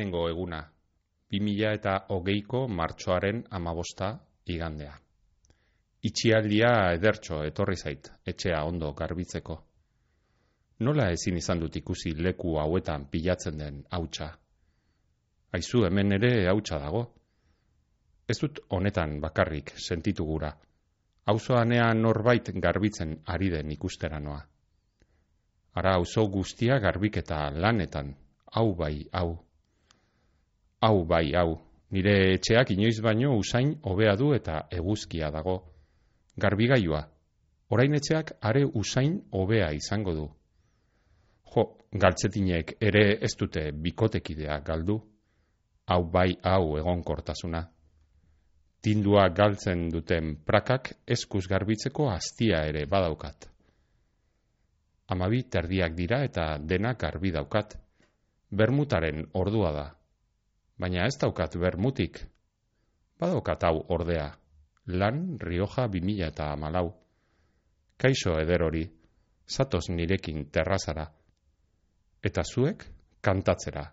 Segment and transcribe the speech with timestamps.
[0.00, 0.64] lehenengo eguna,
[1.30, 4.94] 2000 eta hogeiko martxoaren amabosta igandea.
[6.02, 9.56] Itxialdia edertxo etorri zait, etxea ondo garbitzeko.
[10.80, 14.30] Nola ezin izan dut ikusi leku hauetan pilatzen den hautsa?
[15.52, 17.04] Aizu hemen ere hautsa dago.
[18.28, 20.54] Ez dut honetan bakarrik sentitu gura.
[21.26, 24.40] Auzoanea norbait garbitzen ari den ikustera noa.
[25.74, 28.14] Ara auzo guztia garbiketa lanetan,
[28.56, 29.49] hau bai, hau.
[30.80, 31.58] Hau bai, hau.
[31.92, 35.56] Nire etxeak inoiz baino usain hobea du eta eguzkia dago.
[36.40, 37.02] Garbigailua.
[37.68, 40.24] Orain etxeak are usain hobea izango du.
[41.52, 44.96] Jo, galtzetinek ere ez dute bikotekidea galdu.
[45.86, 47.62] Hau bai, hau egonkortasuna.
[48.80, 53.50] Tindua galtzen duten prakak eskuz garbitzeko astia ere badaukat.
[55.12, 57.76] Amabi terdiak dira eta denak garbi daukat.
[58.50, 59.88] Bermutaren ordua da.
[60.80, 62.22] Baina ez daukat bermutik.
[63.20, 64.30] Badaukat hau ordea.
[64.86, 66.88] Lan Rioja 2000 eta malau.
[68.00, 68.86] Kaixo eder hori,
[69.44, 71.04] zatoz nirekin terrazara.
[72.24, 72.86] Eta zuek
[73.20, 73.84] kantatzera.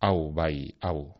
[0.00, 1.12] Hau bai, hau.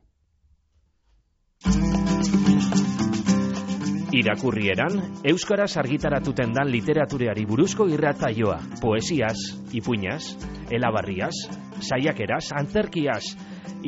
[4.12, 9.38] Irakurrieran, Euskaraz argitaratuten dan literatureari buruzko irratzaioa, poesiaz,
[9.72, 10.34] ipuñaz,
[10.68, 11.32] elabarriaz,
[11.80, 13.22] saiakeraz, antzerkiaz,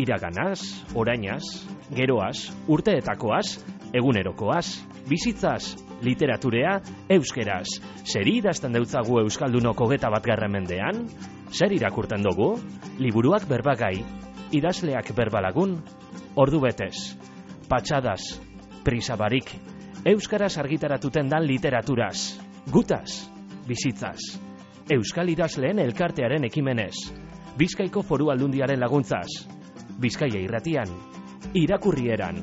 [0.00, 0.62] iraganaz,
[0.97, 1.42] orainaz,
[1.92, 3.58] geroaz, urteetakoaz,
[3.92, 4.64] egunerokoaz,
[5.11, 6.78] bizitzaz, literaturea,
[7.19, 7.77] euskeraz.
[8.09, 11.04] Zer idazten deutzagu Euskaldunoko geta bat mendean?
[11.53, 12.56] Zer irakurten dugu?
[12.97, 14.00] Liburuak berbagai,
[14.53, 15.82] idazleak berbalagun,
[16.34, 17.12] ordu betez,
[17.69, 18.41] patxadas,
[18.84, 19.53] prisabarik,
[20.04, 22.37] Euskaraz argitaratuten dan literaturaz,
[22.69, 23.31] gutaz,
[23.65, 24.34] bizitzaz,
[24.92, 26.92] Euskal idazleen elkartearen ekimenez,
[27.56, 29.31] Bizkaiko foru aldundiaren laguntzaz,
[29.97, 30.92] Bizkaia irratian,
[31.56, 32.42] irakurrieran.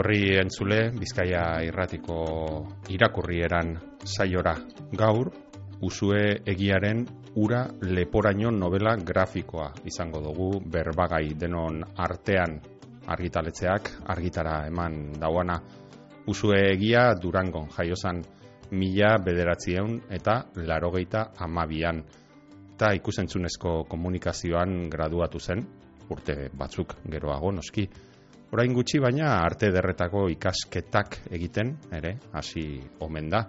[0.00, 2.14] Etorri entzule, Bizkaia irratiko
[2.88, 4.54] irakurrieran saiora
[4.96, 5.28] gaur,
[5.84, 7.02] usue egiaren
[7.36, 12.56] ura leporaino novela grafikoa izango dugu berbagai denon artean
[13.12, 15.60] argitaletzeak argitara eman dauana.
[16.26, 18.24] Usue egia Durangon jaiozan
[18.72, 22.00] mila bederatzieun eta larogeita amabian.
[22.72, 25.66] Eta ikusentzunezko komunikazioan graduatu zen,
[26.08, 27.90] urte batzuk geroago noski,
[28.50, 33.44] Orain gutxi baina arte derretako ikasketak egiten, ere, hasi omen da.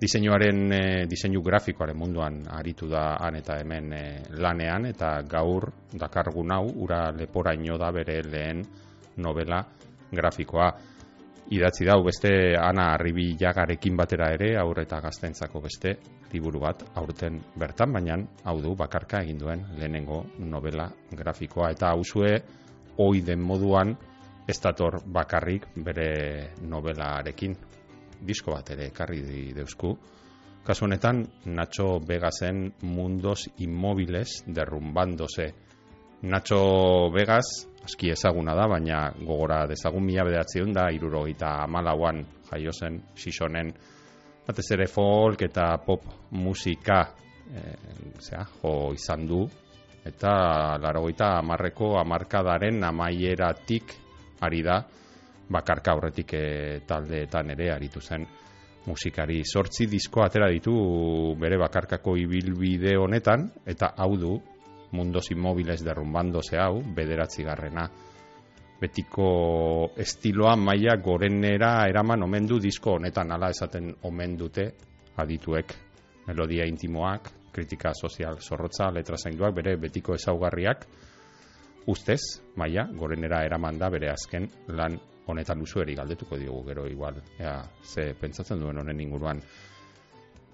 [0.00, 4.02] Diseinuaren, e, diseinu grafikoaren munduan aritu da han eta hemen e,
[4.40, 8.64] lanean, eta gaur dakargun hau, ura leporaino da bere lehen
[9.20, 9.60] novela
[10.12, 10.70] grafikoa.
[11.52, 15.98] Idatzi dau beste ana arribi jagarekin batera ere, aurre eta gaztentzako beste
[16.32, 18.16] liburu bat aurten bertan, baina
[18.48, 21.74] hau du bakarka egin duen lehenengo novela grafikoa.
[21.76, 22.38] Eta hauzue,
[22.96, 23.96] oi den moduan,
[24.48, 27.54] ez dator bakarrik bere novelarekin
[28.24, 29.92] disko bat ere ekarri deusku.
[30.64, 35.52] Kasu honetan, Nacho Vegasen Mundos Inmobiles derrumbandose.
[36.22, 42.98] Nacho Vegas, aski ezaguna da, baina gogora dezagun mila bedatzeun da, irurogeita amalauan jaio zen,
[43.14, 43.70] sisonen,
[44.48, 47.04] batez ere folk eta pop musika
[47.48, 47.62] e,
[48.18, 49.44] zera, jo izan du,
[50.08, 50.34] eta
[50.82, 54.07] larogeita amarreko amarkadaren amaieratik
[54.40, 54.82] ari da
[55.48, 58.26] bakarka aurretik e, taldeetan ere aritu zen
[58.86, 59.42] musikari.
[59.44, 60.74] Sortzi disko atera ditu
[61.40, 64.36] bere bakarkako ibilbide honetan eta hau du
[64.92, 67.88] mundos inmobiles derrumbando ze hau bederatzi garrena
[68.80, 74.70] betiko estiloa maila gorenera eraman omen du disko honetan ala esaten omen dute
[75.16, 75.74] adituek.
[76.28, 80.86] Melodia intimoak kritika sozial zorrotza letra zainduak bere betiko ezaugarriak
[81.88, 82.20] ustez,
[82.56, 84.98] maia, gorenera eraman da bere azken lan
[85.28, 87.20] honetan usueri galdetuko diogu gero igual.
[87.38, 89.40] Ea, ze pentsatzen duen honen inguruan.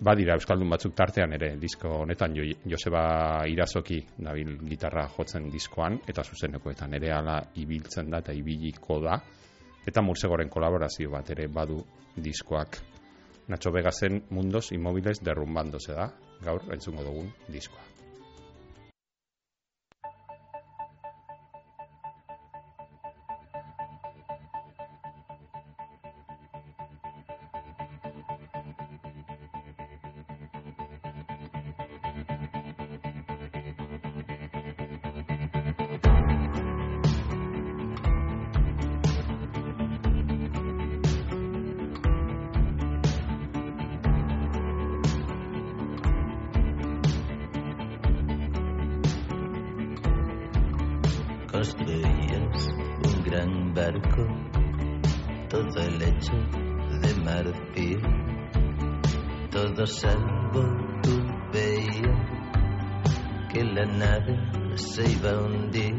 [0.05, 6.25] Badira Euskaldun batzuk tartean ere disko honetan jo, Joseba Irazoki nabil gitarra jotzen diskoan eta
[6.25, 9.21] zuzenekoetan ere ala ibiltzen da eta ibiliko da
[9.87, 11.79] eta Mursegoren kolaborazio bat ere badu
[12.17, 12.81] diskoak
[13.49, 16.11] Nacho Vegasen Mundos Inmobiles derrumbandose da
[16.43, 17.94] gaur entzungo dugun diskoa.
[51.65, 52.69] Construías
[53.07, 54.27] un gran barco,
[55.49, 56.33] todo el hecho
[57.01, 58.01] de marfil,
[59.51, 60.63] todo salvo
[61.03, 61.25] tú
[61.55, 62.21] veías
[63.51, 64.37] que la nave
[64.75, 65.95] se iba a hundir.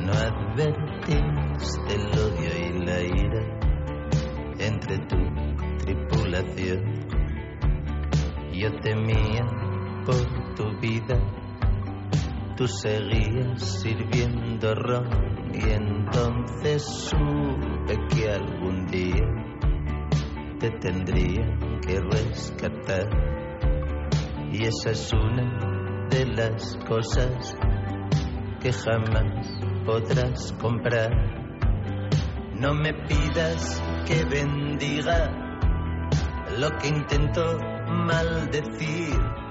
[0.00, 3.42] No advertiste el odio y la ira
[4.58, 5.18] entre tu
[5.84, 6.80] tripulación.
[8.54, 9.44] Yo temía
[10.06, 11.41] por tu vida,
[12.56, 19.26] tú seguías sirviendo ron y entonces supe que algún día
[20.58, 23.08] te tendría que rescatar.
[24.52, 27.54] Y esa es una de las cosas
[28.60, 29.48] que jamás
[29.84, 31.10] podrás comprar.
[32.54, 35.30] No me pidas que bendiga
[36.58, 37.58] lo que intento
[37.88, 39.41] maldecir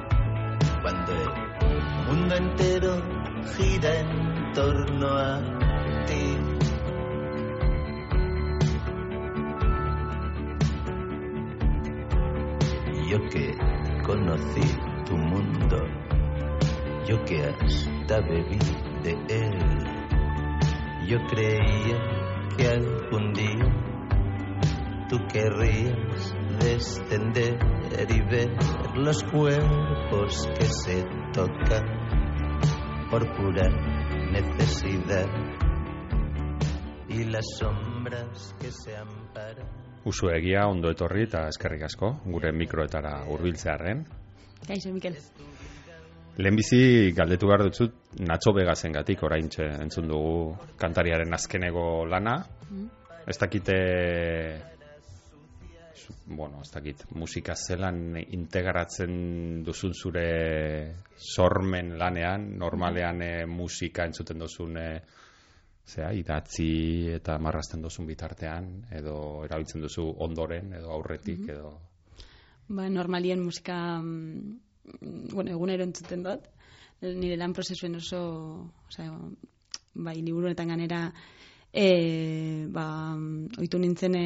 [2.32, 3.02] mundo entero
[3.58, 5.42] gira en torno a
[6.06, 6.38] ti.
[13.10, 13.58] Yo que
[14.06, 14.62] conocí
[15.06, 15.78] tu mundo,
[17.06, 18.60] yo que hasta bebí
[19.04, 19.60] de él,
[21.08, 21.98] yo creía
[22.56, 27.58] que algún día tú querrías descender
[28.10, 28.56] y ver
[28.96, 32.01] los cuerpos que se tocan
[33.12, 33.68] por pura
[34.32, 35.28] necesidad
[37.10, 39.68] y las sombras que se amparan.
[40.06, 44.06] Usu egia ondo etorri eta eskerrik asko gure mikroetara hurbiltzearren.
[44.66, 45.18] Kaixo, Mikel.
[46.38, 52.38] Lehenbizi galdetu behar dutut Nacho Vegasen gatik oraintxe entzun dugu kantariaren azkenego lana.
[53.28, 53.78] Ez dakite
[56.26, 64.78] bueno, ez dakit musika zelan integratzen duzun zure sormen lanean, normalean eh, musika entzuten duzun
[64.78, 65.02] eh,
[65.86, 66.72] zera, idatzi
[67.18, 71.76] eta marrazten duzun bitartean, edo erabiltzen duzu ondoren, edo aurretik, edo...
[72.72, 76.48] Ba, normalien musika, mm, bueno, egunero entzuten dut.
[77.02, 78.22] Nire lan prozesuen oso,
[78.88, 79.10] osea,
[80.06, 81.08] bai, liburuetan ganera,
[81.74, 83.16] e, ba,
[83.60, 84.26] oitu nintzen e,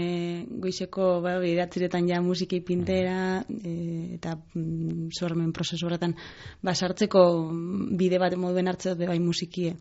[0.62, 6.16] goizeko ba, idatziretan ja musikei pintera e, eta mm, sormen prozesu horretan
[6.62, 7.22] ba, sartzeko
[7.98, 9.76] bide bat moduen hartze dut bai musikie.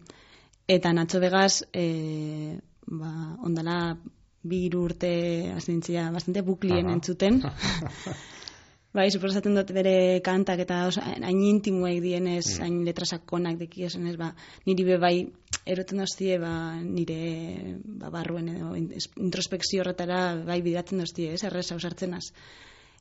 [0.68, 3.10] Eta Nacho Vegas, e, ba,
[3.44, 3.96] ondala
[4.44, 6.94] bi urte azintzia bastante buklien Aha.
[6.94, 7.40] entzuten.
[8.96, 14.34] bai, suposatzen dut bere kantak eta hain intimoek dienez, hain letra sakonak dekiezen ez, ba,
[14.68, 15.16] niri be bai
[15.66, 22.26] eroten doztie, ba, nire ba, barruen edo introspekzio horretara bai bidatzen doztie, ez, errez hausartzenaz.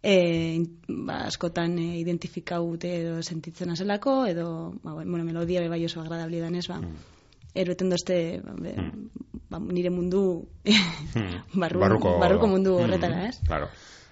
[0.04, 0.14] E,
[0.56, 0.70] in-
[1.08, 4.48] ba, askotan e, identifikaute edo sentitzen azelako, edo,
[4.84, 6.80] ba, bueno, melodia be bai oso agradabli danez, ba,
[7.54, 8.76] eroten dozte ba, be,
[9.50, 10.48] ba, nire mundu
[11.62, 11.80] barru,
[12.20, 13.40] barruko, mundu horretara, ez?
[13.48, 13.70] Claro.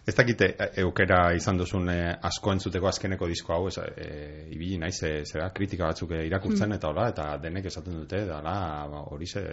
[0.08, 4.80] Ez dakite eh, eukera izan duzun eh, asko entzuteko azkeneko disko hau, ez, eh, ibili
[4.82, 8.56] naiz, eh, zera, kritika batzuk eh, irakurtzen eta hola, eta denek esaten dute, dala,
[8.90, 9.44] ba, hori ze,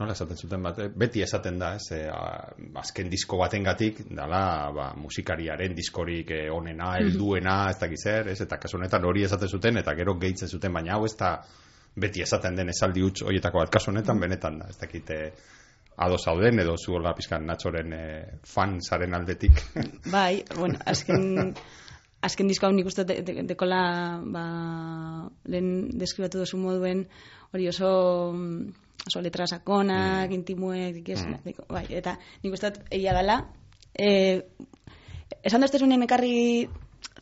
[0.00, 4.40] nola esaten zuten bat, eh, beti esaten da, ez, a- azken disko batengatik, dala,
[4.72, 9.48] ba, musikariaren diskorik eh, onena, helduena, ez dakit zer, ez, eta kasu honetan hori esaten
[9.58, 11.34] zuten, eta gero gehitzen zuten, baina hau ez da
[12.00, 15.10] beti esaten den esaldi huts horietako bat, kasu honetan benetan da, ez dakit,
[15.96, 19.62] ados zauden edo zuola pizkan Nachoren eh, fan zaren aldetik.
[20.14, 21.54] Bai, bueno, azken,
[22.22, 23.82] azken disko hau nik uste de, de, dekola,
[24.24, 24.44] ba,
[25.44, 27.06] lehen deskribatu duzu moduen,
[27.52, 27.90] hori oso,
[28.32, 28.72] mm,
[29.10, 31.24] oso letra sakonak, intimuek, ikes,
[31.68, 33.40] bai, eta nik uste egia dela,
[33.92, 34.40] e,
[35.42, 36.68] esan doztezunen ekarri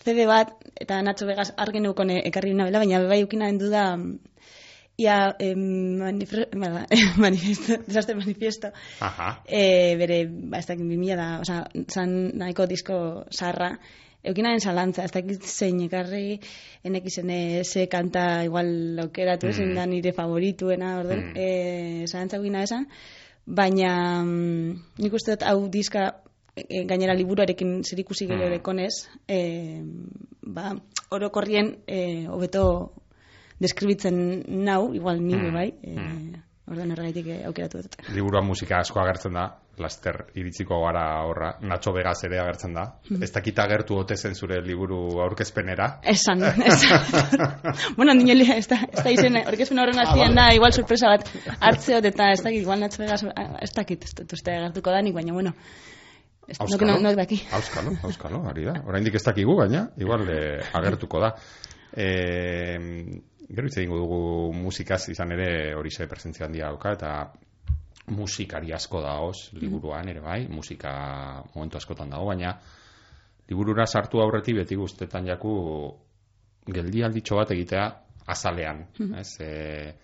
[0.03, 3.85] CD bat, eta Nacho Vegas argi neukon ekarri nabela, baina bai ukinaren duda,
[4.99, 6.87] ia eh, manifre, bada,
[7.23, 9.45] manifiesto, desastre manifiesto, Aha.
[9.47, 12.99] e, bere, ba, ez dakit, bimila da, oza, zan nahiko disko
[13.31, 13.77] sarra,
[14.27, 16.41] eukinaren zalantza, ez dakit zein ekarri,
[16.85, 19.55] enek izene ze kanta igual aukeratu, mm.
[19.55, 21.31] ezin da nire favorituena, orden, Mm.
[21.31, 22.03] mm.
[22.03, 22.89] e, zalantza eukina esan,
[23.47, 26.11] baina mm, nik uste dut hau diska
[26.57, 28.35] e, gainera liburuarekin zerikusi Mm.
[28.35, 28.95] gero dekonez,
[29.29, 29.39] e,
[30.43, 30.75] ba,
[31.15, 32.65] orokorrien e, hobeto
[33.61, 35.55] deskribitzen nau, igual nire Mm.
[35.55, 37.97] bai, e, ordan horregaitik eh, aukeratu dut.
[38.13, 39.47] Liburuan musika asko agertzen da,
[39.81, 42.85] laster iritsiko gara horra, Nacho Vegas ere agertzen da.
[43.23, 45.89] Ez dakita agertu ote zen zure liburu aurkezpenera.
[46.03, 47.07] Esan, esan.
[47.97, 51.31] bueno, nino li, ez da, ez da izen, orkezpen horren hastian da, igual sorpresa bat
[51.61, 53.23] hartzeot, eta ez dakit, igual natzo begaz,
[53.63, 55.55] ez dakit, ez dut uste agertuko danik, baina, bueno,
[56.49, 57.27] ez, no, no, no.
[57.63, 58.77] Auskalo, auskalo, ari da.
[58.89, 61.35] Oraindik ez dakigu, baina igual eh, agertuko da.
[61.97, 62.77] Eh,
[63.49, 64.19] Gero hitz egingo dugu
[64.53, 67.13] musikaz izan ere hori ze presentzia handia dauka eta
[68.13, 70.93] musikari asko dagoz liburuan ere bai, musika
[71.55, 72.59] momentu askotan dago, baina
[73.49, 75.55] liburura sartu aurretik beti guztetan jaku
[76.69, 77.87] geldialditxo bat egitea
[78.29, 78.85] azalean,
[79.17, 79.31] ez?
[79.41, 79.95] E,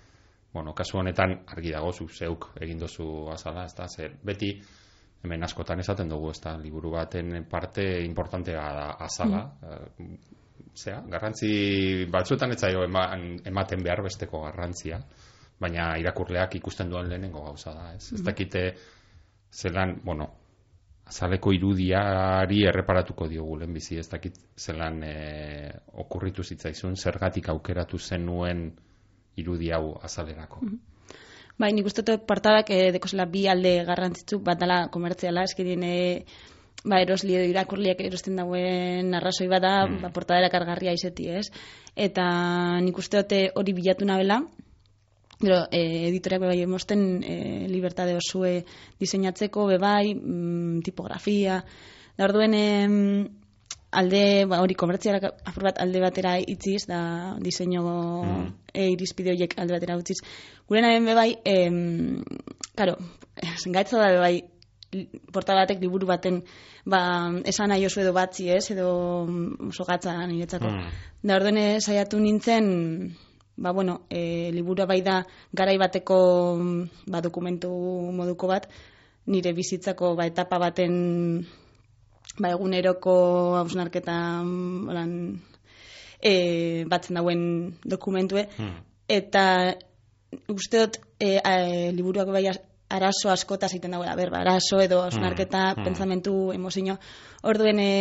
[0.55, 3.89] bueno, kasu honetan argi dago zu zeuk egin dozu azala, ez da?
[3.89, 4.55] Zer, beti
[5.25, 6.57] hemen askotan esaten dugu, ez da?
[6.57, 9.45] Liburu baten parte importantea da azala,
[9.99, 10.17] mm.
[10.75, 14.99] Zea, garrantzi batzuetan ez zaio eman, ematen behar besteko garrantzia,
[15.61, 18.13] baina irakurleak ikusten duen lehenengo gauza da, ez?
[18.17, 18.65] Ez dakite
[19.55, 20.27] zelan, bueno,
[21.07, 25.15] azaleko irudiari erreparatuko diogu lehenbizi, ez dakit zelan e,
[26.03, 28.67] okurritu zitzaizun, zergatik aukeratu zenuen
[29.37, 30.61] irudi hau azalerako.
[30.63, 30.91] Mm -hmm.
[31.59, 36.25] Bai, nik uste dut partadak e, dekosela bi alde garrantzitsu, bat dela komertziala, eskedien e,
[36.85, 40.03] ba, erosli edo irakurliak erosten dauen arrazoi bada, mm.
[40.05, 41.49] ba, portadera kargarria izeti, ez?
[41.97, 42.27] Eta
[42.85, 44.43] nik uste dute hori bilatu nabela,
[45.35, 48.61] Gero, e, editoriak bebai emosten e, libertade osue
[49.03, 51.59] diseinatzeko, bebai, mm, tipografia,
[52.17, 52.55] da orduen
[53.95, 55.27] alde, ba, hori komertziarak
[55.59, 58.47] bat alde batera itziz, da diseño mm.
[58.73, 60.21] e, irizpide horiek alde batera utziz.
[60.71, 61.57] Gure naren bebai, e,
[62.79, 62.97] karo,
[63.63, 64.37] zengaitza da bebai,
[65.33, 66.43] porta batek liburu baten
[66.87, 67.01] ba,
[67.45, 68.89] esan nahi oso edo batzi ez, edo
[69.69, 70.71] oso gatza niretzako.
[70.71, 70.91] Mm.
[71.25, 72.67] Da orduen saiatu nintzen,
[73.57, 75.23] ba, bueno, e, liburua bai da
[75.53, 76.19] garai bateko
[77.07, 77.71] ba, dokumentu
[78.13, 78.69] moduko bat,
[79.27, 80.95] nire bizitzako ba, etapa baten
[82.39, 83.15] ba, eguneroko
[83.63, 84.17] hausnarketa
[84.99, 85.17] lan,
[86.21, 87.43] e, batzen dauen
[87.85, 88.79] dokumentue, hmm.
[89.09, 89.45] eta
[90.51, 91.57] uste dut e, a,
[91.95, 92.49] liburuak bai
[92.95, 95.11] arazo askota ziten dagoela, berba, arazo edo hmm.
[95.11, 95.85] hausnarketa, hmm.
[95.91, 96.99] pentsamentu, emozio,
[97.43, 97.83] orduen...
[97.83, 97.93] E,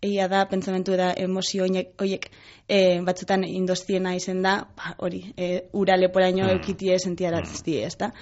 [0.00, 2.28] egia da, pentsamentu da emozio horiek
[2.68, 6.52] e, batzutan indostiena izen da, ba, hori, e, ura leporaino mm.
[6.54, 8.12] eukitie sentiaratzti, ez da?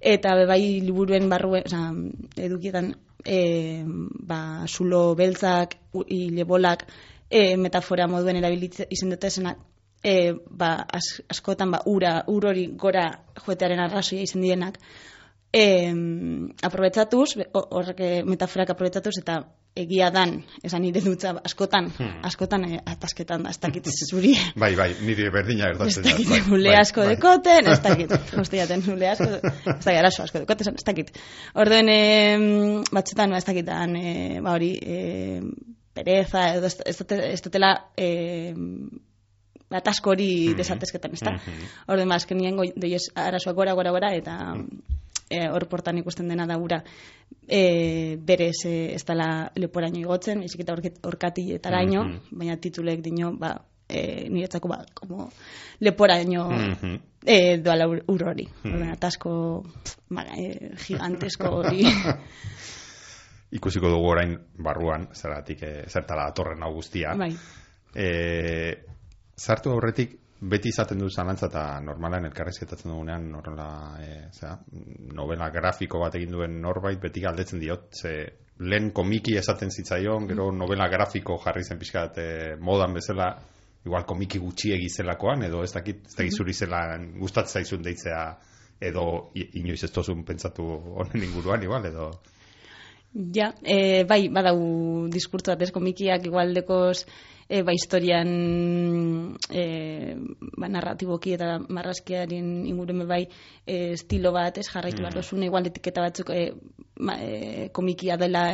[0.00, 1.84] Eta bebai liburuen barruen, oza,
[2.46, 3.84] edukietan, e,
[4.26, 5.76] ba, zulo beltzak,
[6.10, 6.86] lebolak,
[7.30, 9.60] e, metafora moduen erabilitze izen dute zenak,
[10.02, 10.72] e, ba,
[11.28, 13.10] askotan, ba, ura, ur hori gora
[13.44, 14.78] joetearen arrazoia izen dienak,
[15.52, 15.64] e,
[16.62, 19.42] aprobetsatuz, horrek metaforak aprobetsatuz, eta
[19.78, 22.22] egia dan, esan nire dutza askotan, hmm.
[22.26, 24.32] askotan eh, atasketan da, ez dakit zuri.
[24.58, 26.14] bai, bai, nire berdina erdatzen da.
[26.14, 27.14] Ez dakit, bai, asko bai.
[27.14, 31.12] dekoten, ez dakit, hostiaten, nule asko, ez dakit, arazo asko dekoten, ez dakit.
[31.54, 35.38] Orduen, eh, batzutan, ez dakit, eh, ba hori, eh,
[35.94, 38.54] pereza, edo ez dutela, eh,
[39.70, 40.56] atasko hori mm -hmm.
[40.56, 41.30] desatezketan, ez da.
[41.30, 41.68] Mm -hmm.
[41.86, 42.56] Orduen, ba, azken nien,
[43.14, 44.56] arazoak gora, gora, gora, eta...
[45.30, 46.82] E, hor portan ikusten dena da gura
[47.46, 52.38] e, berez e, ez dela leporaino igotzen, ezik eta orkatietaraino, mm -hmm.
[52.38, 53.54] baina titulek dino, ba,
[53.88, 55.30] e, niretzako ba, como
[55.80, 57.00] leporaino mm -hmm.
[57.26, 58.48] e, doala ur, ur hori.
[58.64, 58.92] Mm -hmm.
[58.92, 59.64] Atasko
[60.08, 61.86] ba, e, gigantesko hori.
[63.50, 67.14] Ikusiko dugu orain barruan, zeratik, e, zertala atorren hau guztia.
[67.16, 67.34] Bai.
[67.94, 68.84] E,
[69.40, 73.70] zartu aurretik, beti izaten du zalantza eta normalan elkarrezketatzen dugunean norla,
[74.00, 74.54] e, zera,
[75.16, 78.14] novela grafiko bat egin duen norbait beti galdetzen diot ze
[78.60, 80.58] lehen komiki esaten zitzaion gero mm.
[80.58, 83.34] novela grafiko jarri zen pixkat e, modan bezala
[83.84, 86.36] igual komiki gutxi egizelakoan edo ez dakit ez dakit mm-hmm.
[86.36, 88.24] zuri zelan gustatzen zaizun deitzea
[88.80, 90.64] edo inoiz ez tozun pentsatu
[90.96, 92.12] honen inguruan igual edo
[93.34, 97.08] Ja, e, bai, badau diskurtzu bat ez komikiak igualdekos
[97.50, 98.28] e, ba, historian
[99.50, 99.64] e,
[100.54, 103.24] ba, narratiboki eta marrazkiaren ingurume bai
[103.66, 105.16] e, estilo bat, ez jarraitu mm.
[105.18, 106.44] dozune, igual etiketa batzuk e,
[107.02, 108.44] ma, e, komikia dela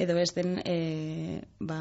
[0.00, 0.78] edo ez den e,
[1.60, 1.78] ba,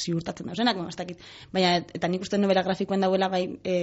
[0.00, 1.20] ziurtatzen da, zenak, ez dakit.
[1.52, 3.76] Baina, eta nik uste novela grafikoen dauela bai e,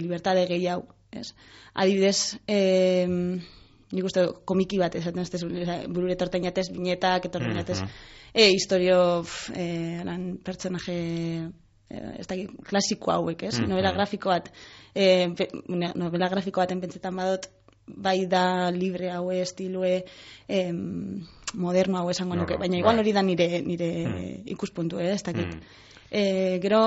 [0.00, 1.34] libertade gehi hau, ez?
[1.74, 3.44] Adibidez, e,
[3.92, 7.80] nik uste komiki bat esaten ez burure torten jatez, binetak, etorten jatez,
[8.32, 9.66] e, historio, e,
[10.06, 10.96] lan, pertsonaje,
[11.90, 13.56] e, ez da, klasiko hauek, ez?
[13.66, 14.52] Novela grafiko bat,
[14.94, 15.26] e,
[15.94, 17.50] novela grafiko baten pentsetan badot,
[17.90, 20.04] bai da libre hau estilue
[20.46, 20.58] e,
[21.54, 23.04] moderno hau esango nuke, baina igual bai.
[23.04, 24.42] hori da nire, nire mm.
[24.54, 25.14] ikuspuntu, eh?
[25.16, 25.56] ez dakit.
[25.56, 25.86] Mm.
[26.10, 26.22] E,
[26.62, 26.82] gero,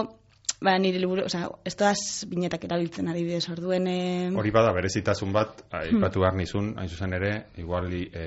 [0.63, 3.87] ba, nire liburu, oza, ez toaz binetak erabiltzen adibidez orduen...
[3.91, 4.29] Eh...
[4.39, 8.23] Hori bada, berezitasun bat, aipatu behar nizun, hain zuzen ere, igual e,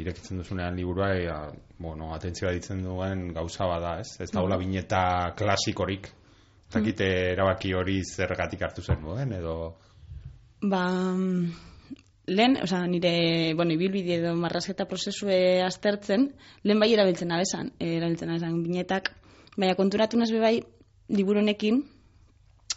[0.00, 1.34] irekitzen duzunean liburua, e,
[1.84, 4.14] bueno, atentzioa ditzen duen gauza bada, ez?
[4.24, 4.64] Ez daula mm.
[4.64, 5.02] bineta
[5.36, 6.08] klasikorik,
[6.72, 7.34] takite mm.
[7.34, 9.58] erabaki hori zergatik hartu zen duen, edo...
[10.64, 10.86] Ba,
[12.32, 16.30] lehen, oza, nire, bueno, ibilbide edo marrazketa prozesue aztertzen,
[16.64, 19.12] lehen bai erabiltzen abesan, erabiltzen abesan binetak,
[19.58, 20.56] baina konturatu nazbe bai,
[21.08, 21.82] liburunekin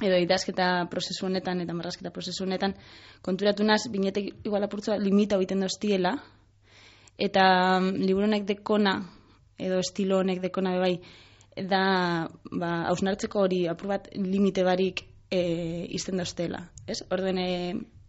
[0.04, 2.76] edo idazketa prozesu honetan eta marrazketa prozesu honetan
[3.26, 6.16] konturatu naz, binetek igual apurtzua limita egiten doztiela
[7.18, 8.98] eta mm, liburu honek dekona
[9.58, 10.96] edo estilo honek dekona be bai
[11.66, 11.84] da
[12.52, 15.40] ba ausnartzeko hori apur bat limite barik e,
[15.90, 17.02] izten doztela, ez?
[17.10, 17.48] Orden e,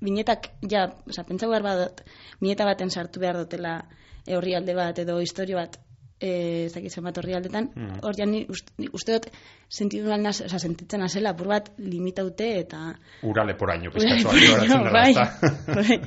[0.04, 2.02] binetak ja, osea, pentsau behar badot,
[2.42, 3.80] bineta baten sartu behar dutela
[4.26, 5.78] e, orrialde bat edo historio bat
[6.20, 8.00] eh ez dakit zenbat orrialdetan, Mm.
[8.02, 9.26] hor ja ni uste, uste dut
[9.68, 15.14] sentitu naz, osea, sentitzen azela apur bat limitaute eta Ura leporaino, alioratzen dela, bai,
[15.78, 16.00] bai.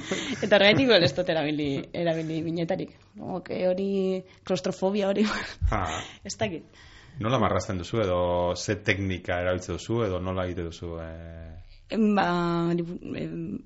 [0.44, 2.90] Eta horregatik ez dut erabili, erabili binetarik.
[3.46, 5.26] Que hori, klaustrofobia hori,
[5.72, 6.64] Ah, ez dakit.
[7.20, 11.58] nola marrazten duzu edo ze teknika erabiltzen duzu edo nola egite duzu eh,
[12.16, 12.72] Ba,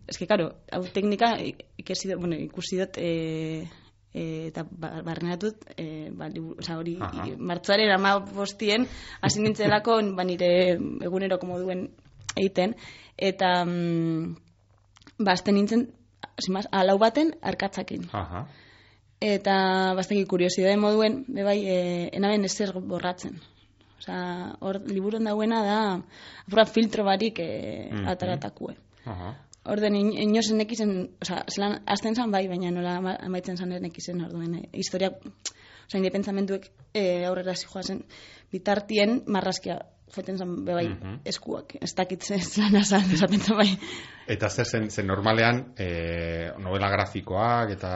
[0.10, 1.36] eske, karo, hau teknika
[1.78, 3.68] ikasi dut, bueno, ikusi dut, e,
[4.16, 7.26] e, eta ba- barrenatut, e, ba, libu- osea, hori, Aha.
[7.28, 8.88] i- martxoaren ama bostien,
[9.22, 11.90] hasi nintzelako, ba, nire egunero komo duen
[12.36, 12.76] egiten,
[13.18, 14.36] eta, mm,
[15.20, 15.90] ba, azten nintzen,
[16.40, 18.08] simaz, alau baten arkatzakin.
[18.14, 18.46] Aha.
[19.22, 21.76] Eta basteki kuriosidade moduen, bebai, e,
[22.18, 23.38] enaben ezer borratzen.
[24.00, 25.78] Osea, hor liburuen dauena da
[26.46, 28.08] apura filtro barik e, Mhm.
[28.12, 28.76] ataratakue.
[29.06, 29.30] Aha.
[29.66, 34.56] Orden in, nekizen, osea, zelan azten zan bai, baina nola ama- amaitzen zan nekizen orduen
[34.60, 35.10] e, historia,
[35.88, 38.04] osea, nire pentsamentuek e, aurrera zijoazen
[38.52, 39.80] bitartien marrazkia
[40.16, 41.16] joten zan bebai Mhm.
[41.26, 43.72] eskuak, ez dakitze zelan azan, esa pentsa bai.
[44.28, 47.92] Eta zer zen, zen normalean e, novela grafikoak eta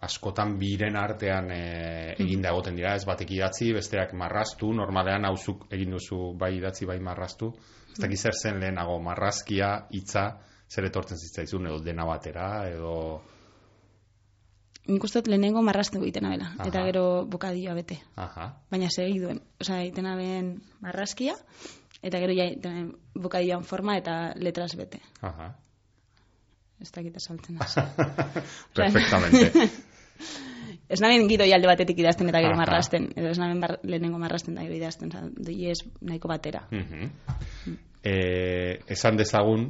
[0.00, 5.90] askotan biren artean e, eginda egoten dira, ez batek idatzi, besteak marraztu, normalean hauzuk egin
[5.90, 7.50] duzu bai idatzi, bai marraztu.
[7.92, 10.38] Ez dakit zer zen lehenago marrazkia, hitza,
[10.70, 12.94] zer etortzen zitzaizun, edo dena batera, edo...
[14.90, 16.86] Nik uste lehenengo marraztu egiten abela, eta Aha.
[16.88, 18.00] gero bokadioa bete.
[18.18, 18.46] Aha.
[18.70, 19.42] baina segiduen.
[19.60, 21.36] Osea, egiten aben marrazkia,
[22.02, 25.02] eta gero ja egiten bokadioan forma eta letras bete.
[25.20, 25.52] Aha.
[26.80, 27.76] Ez dakit esaltzen az.
[28.78, 29.52] Perfectamente.
[30.90, 32.62] Ez naben gidoi alde batetik idazten eta gero Aha.
[32.64, 33.10] marrazten.
[33.14, 35.12] Edo ez naben bar, lehenengo marrazten da gero idazten.
[35.12, 36.64] Osa, doi ez nahiko batera.
[36.70, 37.76] Mhm.
[38.02, 39.68] Eh, esan dezagun,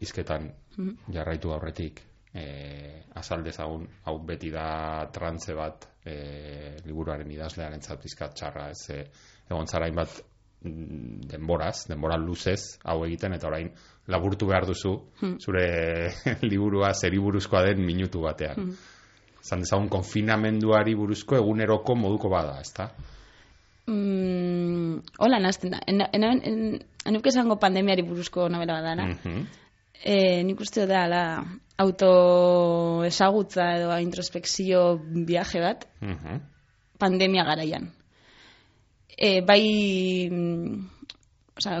[0.00, 1.12] izketan Mhm.
[1.12, 2.02] jarraitu aurretik,
[2.34, 9.06] eh, azal dezagun, hau beti da trantze bat eh, liburuaren idazlearen pizkat txarra, ez eh,
[9.50, 10.20] egon zara hainbat
[10.62, 13.70] mm, denboraz, denbora luzez hau egiten, eta orain
[14.06, 14.92] laburtu behar duzu
[15.40, 16.10] zure
[16.42, 18.76] liburua zeriburuzkoa den minutu batean.
[19.42, 22.90] Zan dezagun konfinamenduari buruzko eguneroko moduko bada, ezta?
[23.86, 25.80] Mm, hola nazten da.
[25.86, 29.06] En, en, en, en, esango pandemiari buruzko novela badana.
[29.06, 29.46] Mhm.
[30.06, 31.22] E, nik uste da, la,
[31.82, 36.40] auto esagutza edo introspekzio viaje bat, Mhm.
[36.98, 37.90] pandemia garaian.
[39.18, 40.86] E, bai, mm,
[41.58, 41.80] osea,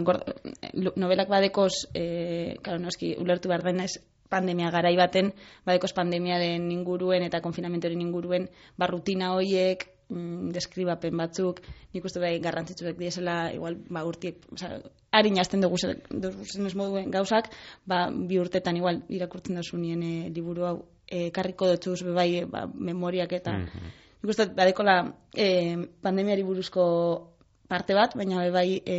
[0.74, 5.32] lu- novelak badekoz, e, claro, noski, ulertu behar dena ez pandemia garai baten,
[5.64, 11.60] badekoz pandemiaren inguruen eta konfinamentoren inguruen, ba, rutina hoiek, mm, deskribapen batzuk,
[11.94, 14.80] nik uste bai garrantzitsuek diesela, igual, ba, urtiek, osea,
[15.12, 17.50] harin jazten dugu ze- dugu zenez moduen gauzak,
[17.86, 20.76] ba, bi urtetan igual irakurtzen duzu nien e, liburu hau,
[21.08, 23.94] e, karriko dutxuz, bai, ba, memoriak eta, Mhm.
[24.22, 27.32] Nik uste, badekola e, pandemiari buruzko
[27.68, 28.96] parte bat, baina bai e,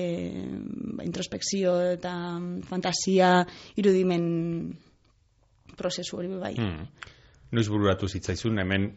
[0.96, 4.78] ba, introspekzio eta mm, fantasia irudimen
[5.76, 6.54] prozesu hori bai.
[6.56, 6.86] Hmm.
[7.52, 8.88] Noiz bururatu zitzaizun hemen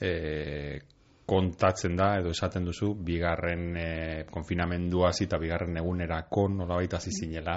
[0.00, 0.80] e,
[1.26, 3.88] kontatzen da edo esaten duzu bigarren e,
[4.30, 7.56] konfinamendua hasi eta bigarren egunerako nolabait hasi zinela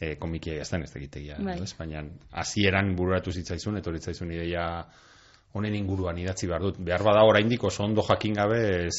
[0.00, 1.58] e, komikia idazten ez egitegia, Bai.
[1.62, 1.74] ez?
[1.78, 2.04] Baina
[2.42, 4.66] hasieran bururatu zitzaizun etorri zitzaizun ideia
[5.54, 6.80] honen inguruan idatzi behar dut.
[6.82, 8.96] Behar bada oraindik oso ondo jakin gabe ez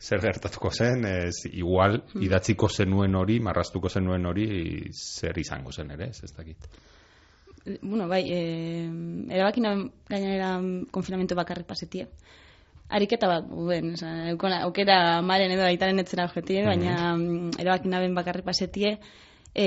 [0.00, 4.46] zer gertatuko zen, ez igual idatziko zenuen hori, marraztuko zenuen hori
[4.96, 6.70] zer izango zen ere, ez ez dakit.
[7.82, 8.38] Bueno, bai, e,
[9.28, 10.54] erabaki naben gainera
[10.90, 12.06] konfinamentu bakarrik pasetie.
[12.90, 18.16] Ariketa bat, buen, oza, eukona, aukera maren edo aitaren etzera objetie, baina mm, erabaki naben
[18.18, 18.96] bakarrik pasetie,
[19.54, 19.66] e,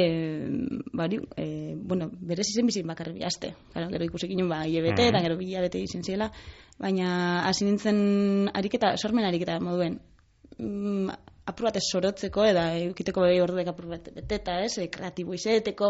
[0.92, 1.46] bari, e,
[1.80, 3.54] bueno, berez izen bizin bakarrik bihazte.
[3.72, 6.32] Claro, gero ikusi ginen ba, IBT, eta gero bila bete izen ziela,
[6.80, 10.02] baina hasi nintzen ariketa, sormen ariketa moduen,
[10.58, 15.90] mm, apur bat sorotzeko, eda eukiteko behi orduek apur bat beteta, ez, e, kreatibo izeteko,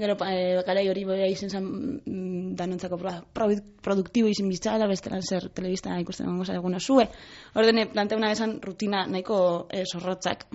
[0.00, 2.98] gero e, bakarai hori behi izen zan mm, danontzako
[3.86, 7.08] produktibo izen bitzala, bestelan zer telebista ikusten gongo eguna zue.
[7.56, 9.40] Ordene, planteuna esan rutina nahiko
[9.72, 10.46] e, zorrotzak.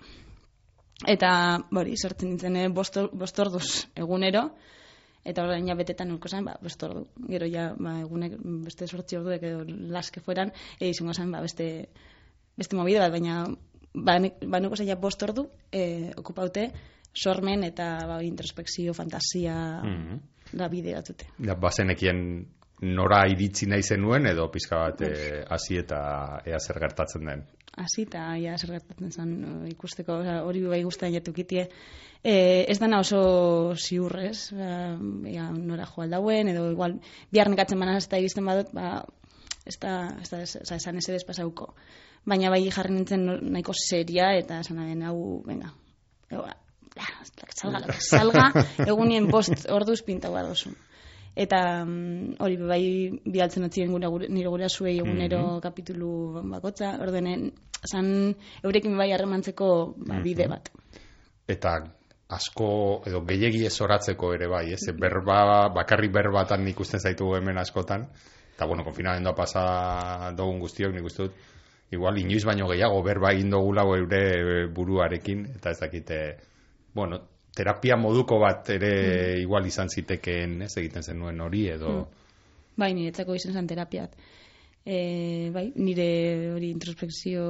[1.11, 1.29] Eta,
[1.73, 4.47] bori, sortzen nintzen, e, bost, bost orduz egunero,
[5.25, 7.07] eta orain ja betetan urko zen, ba, bost ordu.
[7.31, 11.87] Gero ja, ba, egunek beste sortzi orduek edo laske fueran, e, izango zen, ba, beste,
[12.55, 13.41] beste mobide bat, baina
[13.95, 14.59] ba, nik- ba,
[14.99, 16.71] bost ordu, e, okupaute,
[17.13, 20.19] sormen eta ba, introspekzio, fantasia Mhm.
[20.53, 21.25] da bideratute.
[21.39, 22.45] Ja, bazenekien
[22.81, 27.45] nora iritzi nahi zenuen edo pizka bat eh, hasi eta ea zer gertatzen den.
[27.77, 29.31] hasi eta ja zer gertatzen zen
[29.65, 30.13] eh, ikusteko
[30.45, 31.69] hori bai guztain jatukitie
[32.23, 34.97] e, ez dana oso ziurrez ba,
[35.29, 36.99] ja, nora jo aldauen edo igual
[37.31, 39.03] bihar nekatzen banan ez iristen badut ba,
[39.65, 41.73] ez da, ez da ez, esan ez edes pasauko
[42.25, 45.73] baina bai jarri nintzen nahiko seria eta esan den hau venga
[46.31, 46.47] Ego,
[46.97, 47.05] ja,
[47.53, 48.45] salga, que salga
[48.91, 50.73] egunien bost orduz pintau behar dozu
[51.35, 52.83] eta mm, hori bai
[53.27, 57.49] bidaltzen utzien gure, nire gure zuei egunero kapitulu bakotza, ordenen,
[57.83, 58.07] zan
[58.63, 60.71] eurekin bai harremantzeko ba, bide bat.
[61.51, 61.75] Eta
[62.35, 62.69] asko
[63.05, 64.81] edo gehiegi ez oratzeko ere bai, ez?
[64.97, 68.07] Berba, bakarrik berbatan ikusten zaitu hemen askotan.
[68.55, 71.39] Eta bueno, konfinamendua pasa dugun guztiok, nik uste dut,
[71.91, 76.19] igual inoiz baino gehiago berba egin dugula eure buruarekin, eta ez dakite,
[76.95, 77.19] bueno,
[77.55, 78.93] terapia moduko bat ere
[79.41, 81.97] igual izan zitekeen, ez egiten zenuen hori, edo...
[82.75, 84.15] Bai, niretzako izan zen terapiat.
[84.85, 84.97] E,
[85.55, 86.07] bai, nire
[86.55, 87.45] hori introspekzio...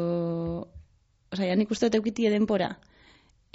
[1.34, 2.70] Osa, ja, nik uste dut eukitie denpora,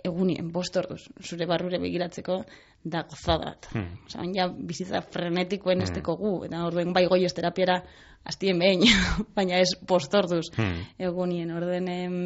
[0.04, 2.40] egunien, bost orduz, zure barrure begiratzeko,
[2.84, 3.66] da gozadat.
[3.74, 3.88] Hmm.
[4.06, 7.82] Osa, ja, bizitza frenetikoen esteko gu, eta orduen bai goioz terapiara
[8.24, 8.84] hastien behin,
[9.36, 10.86] baina ez bost orduz Hmm.
[10.98, 11.50] egunien.
[11.56, 12.16] Orduen em,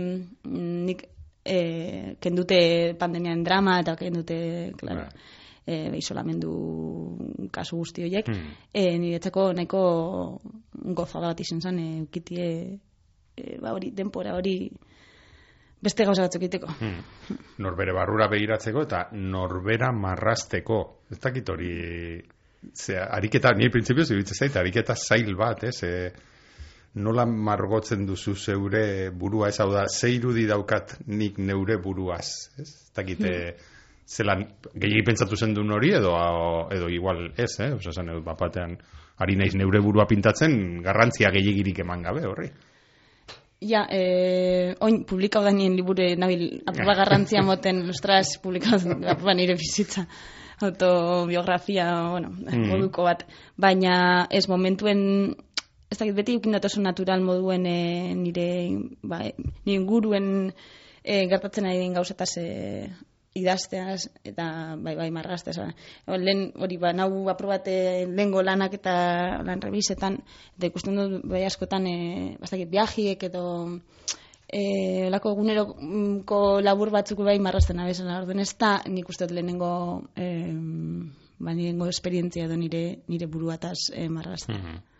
[0.87, 1.03] nik
[1.45, 5.21] e, kendute pandemian drama eta kendute, claro, Bai.
[5.67, 8.55] e, isolamendu kasu guzti horiek, Hmm.
[8.73, 10.41] e, niretzako nahiko
[10.73, 12.49] gozada bat izan zen, e, ukitie,
[13.37, 14.71] e, ba hori, denpora hori
[15.85, 16.71] beste gauza batzuk egiteko.
[16.81, 17.41] Hmm.
[17.65, 20.81] Norbere barrura begiratzeko eta norbera marrasteko.
[21.13, 21.75] Ez dakit hori...
[22.65, 25.77] Ze, ariketa, nire printzipioz iruditzen zait, ariketa zail bat, ez?
[25.85, 25.91] E,
[27.05, 32.65] nola margotzen duzu zeure burua, ez hau da, ze irudi daukat nik neure buruaz, ez?
[32.65, 33.35] Ez dakite,
[34.09, 36.15] zelan, gehiagi pentsatu zen duen hori, edo,
[36.73, 37.73] edo igual ez, eh?
[37.77, 38.79] Osa zen, bapatean,
[39.21, 42.49] ari naiz neure burua pintatzen, garrantzia gehiagirik eman gabe horri.
[43.61, 49.55] Ja, eh, oin publikau da nien liburu nabil aproba garrantzia moten, ostras, publikau aproba nire
[49.55, 50.07] bizitza
[50.63, 52.31] autobiografia, bueno,
[52.71, 53.25] moduko bat,
[53.59, 55.35] baina ez momentuen
[55.91, 58.47] ez dakit beti eukin dut oso natural moduen e, nire,
[59.03, 60.29] ba, e, nire inguruen
[61.03, 62.47] e, gertatzen ari den gauzetaz e,
[63.35, 65.57] idazteaz eta bai bai margazteaz.
[66.07, 68.95] Lehen hori ba nau aprobate lengo lanak eta
[69.43, 70.21] lan revisetan
[70.57, 73.45] eta ikusten dut bai askotan eh bastakit viajiek edo
[74.49, 78.23] eh lako eguneroko labur batzuk bai marrazten abezela.
[78.23, 80.55] Orden ez da nik uste lehenengo eh
[81.39, 84.57] ba nirengo esperientzia edo nire nire buruataz eh, marrazten.
[84.57, 84.94] Hmm.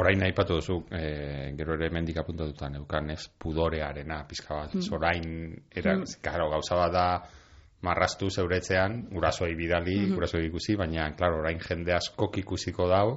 [0.00, 5.24] Orain aipatu duzu, e, gero ere mendik apuntatutan eukan, ez, pudorearena, pizka bat, ez, orain,
[5.74, 7.06] era, karo, gauza bat da,
[7.82, 13.16] marrastu zeuretzean, gurasoei bidali, gurasoei ikusi, baina, klaro, orain jende askok ikusiko dau,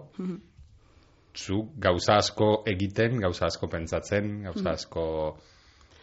[1.35, 5.05] zu gauza asko egiten, gauza asko pentsatzen, gauza asko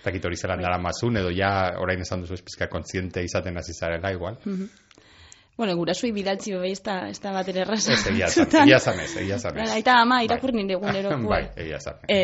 [0.04, 3.72] dakit hori zelan dara mazun, edo ja orain esan duzu ez pizka kontziente izaten hasi
[3.76, 4.38] zarela, igual.
[5.60, 7.92] Bueno, gurasuei bidaltzi bai ez da, ez da bat ere erraza.
[7.92, 9.66] Ez, egia zan, egia zan ez, egia zan ez.
[9.74, 11.28] Aita ama irakur nire eguneroko.
[11.34, 11.98] Bai, egia zan.
[12.08, 12.16] E,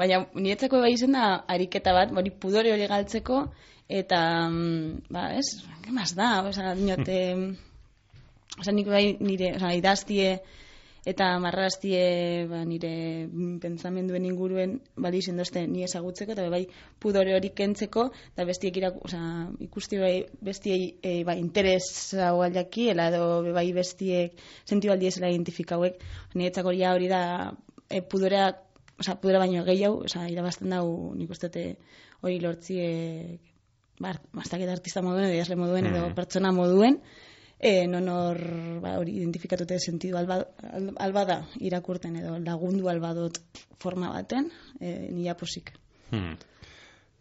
[0.00, 3.44] baina niretzako bai izen da ariketa bat, hori pudore hori galtzeko,
[4.00, 5.46] eta, mm, ba, ez,
[5.84, 7.20] ke mas da, oza, dinote,
[8.64, 10.32] oza, nik bai nire, oza, idaztie,
[11.10, 12.90] eta marraztie ba, nire
[13.26, 16.62] mm, pentsamenduen inguruen bali izen dozte ni ezagutzeko, eta bai
[17.02, 19.20] pudore hori kentzeko, eta bestiek iraku, oza,
[19.66, 20.14] ikusti bai
[20.50, 26.00] bestiei e, bai interesa jaki, ela edo bai bestiek sentiu aldiezela identifikauek,
[26.34, 27.22] niretzako hori hori da
[27.88, 28.52] e, pudorea,
[29.00, 31.76] oza, pudora baino gehiago, oza, irabazten dau nik uste dute
[32.22, 33.50] hori lortziek
[34.00, 37.00] bar, bastakit artista moduen, edo idazle moduen, edo pertsona moduen,
[37.60, 38.38] e, non hor
[38.80, 40.40] ba, hori identifikatute sentidu alba,
[40.72, 43.36] al- alba da irakurten edo lagundu albadot
[43.78, 44.48] forma baten,
[44.80, 45.74] e, nila posik.
[46.10, 46.38] Hmm.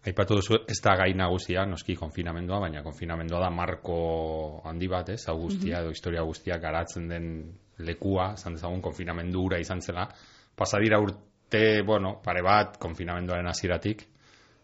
[0.08, 5.26] Aipatu duzu, ez da gai nagusia, noski konfinamendua, baina konfinamendua da marko handi bat, ez,
[5.28, 7.26] hau guztia, edo historia guztia garatzen den
[7.84, 10.08] lekua, zan dezagun konfinamendu ura izan zela.
[10.56, 14.08] Pasadira urte, bueno, pare bat, konfinamenduaren hasieratik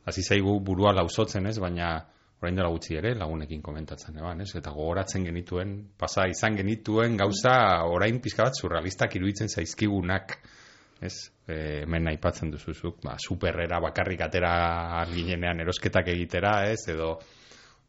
[0.05, 2.05] hasi zaigu burua lausotzen, ez, baina
[2.45, 7.55] orain dela gutxi ere, lagunekin komentatzen, eban, ez, eta gogoratzen genituen, pasa izan genituen gauza
[7.89, 10.37] orain pizka bat surrealistak iruditzen zaizkigunak,
[11.03, 11.15] ez,
[11.47, 14.53] e, hemen aipatzen duzuzuk, ba, superrera bakarrik atera
[15.11, 17.15] ginenean erosketak egitera, ez, edo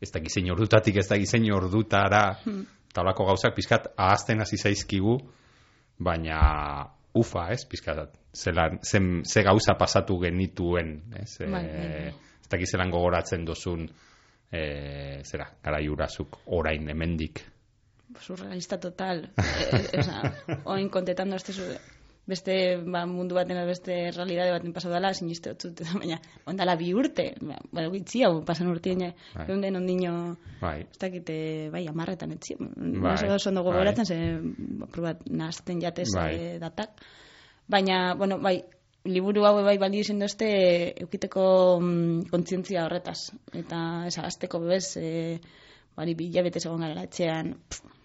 [0.02, 2.24] ez da gizein ordutatik, ez da gizein ordutara,
[2.96, 5.18] holako gauzak pizkat ahazten hasi zaizkigu,
[6.00, 6.40] baina
[7.16, 11.86] ufa, ez, pizkat, zelan, zen, ze gauza pasatu genituen, ez, Bai, bai, bai.
[12.08, 13.88] e, ez dakit zelan gogoratzen dozun
[14.52, 17.42] e, zera, gara jurazuk orain hemendik.
[18.20, 19.28] Surrealista total.
[19.92, 20.22] e, oza,
[20.64, 21.62] oin kontetando este zu,
[22.26, 26.18] beste ba, mundu baten, beste realidade baten pasau dela, siniste dut, baina,
[26.50, 29.44] ondala bi urte, ba, ba, gitzi hau, pasan urtien, ja, Bai.
[29.46, 30.14] egun den ondino,
[30.60, 31.36] Bai, ez dakite,
[31.74, 33.70] bai, amarretan etzi, Bai, bai, oso ondo bai.
[33.72, 34.18] gogoratzen, ze,
[34.92, 36.32] probat, nazten jatez Bai.
[36.34, 36.98] eh, datak,
[37.68, 38.58] baina, bueno, bai,
[39.06, 40.48] liburu hau bai balio izin dozte
[41.04, 41.44] eukiteko
[41.80, 43.18] mm, kontzientzia horretaz.
[43.54, 45.38] Eta ez azteko bebez, e,
[45.96, 47.96] bari bilabete egon gara etxean, pff,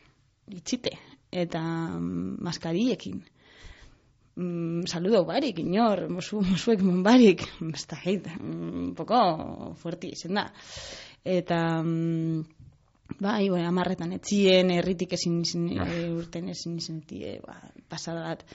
[0.62, 0.96] itxite.
[1.32, 3.22] Eta mm, maskariekin.
[4.36, 7.46] Mm, saludo barik, inor, mosu, mosuek mon barik.
[7.76, 10.50] Ez da, heit, un poco fuerti izen da.
[11.24, 11.62] Eta...
[11.84, 12.58] Mm,
[13.20, 17.58] Bai, bai, amarretan etzien, erritik ezin izin, e, urten ezin etie, ba,
[17.92, 18.46] pasada bat.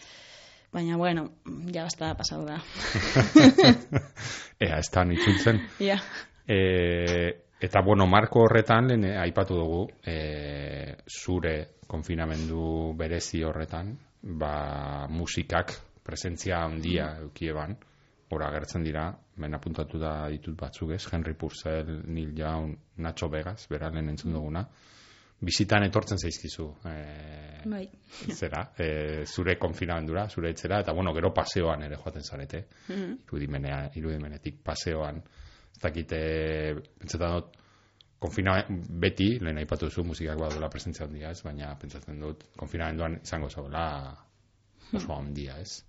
[0.77, 1.31] Baina, bueno,
[1.73, 2.59] ja basta pasau da.
[4.67, 5.63] ea, ez da nitzultzen.
[5.81, 5.97] ja.
[6.45, 6.59] E,
[7.65, 10.17] eta, bueno, marko horretan, lehen eh, aipatu dugu, e,
[11.09, 11.55] zure
[11.89, 13.95] konfinamendu berezi horretan,
[14.37, 15.73] ba, musikak
[16.05, 17.73] presentzia handia eukieban,
[18.37, 19.07] ora agertzen dira,
[19.41, 24.37] ben apuntatu da ditut batzuk ez, Henry Purcell, Neil Young, Nacho Vegas, bera lehen entzun
[24.37, 24.67] duguna,
[25.41, 26.95] bizitan etortzen zaizkizu, e,
[27.69, 27.85] Bai.
[28.41, 33.13] zera, e, zure konfinamendura, zure etxera, eta bueno, gero paseoan ere joaten zarete, Mhm.
[33.29, 35.17] irudimenea, irudimenetik paseoan,
[35.75, 36.21] ez dakite,
[36.99, 37.57] pentsatzen dut,
[38.19, 43.51] konfina beti, lehen aipatu duzu musikak baduela presentzia handia, ez, baina pentsatzen dut, konfinamenduan izango
[43.51, 44.17] zagoela
[44.95, 45.83] oso handia, ez?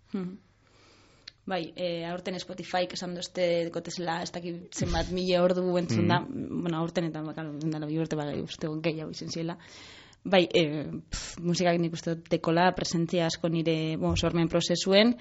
[1.47, 6.81] Bai, e, aurten Spotify esan dozte dekotezela, ez dakit zenbat mila ordu entzun da, bueno,
[6.81, 9.55] aurten eta bakal, dala bi urte bai, uste gehiago izan ziela.
[10.27, 10.63] Bai, e,
[11.07, 15.13] pff, musikak nik uste dut dekola, presentzia asko nire bon, sormen prozesuen,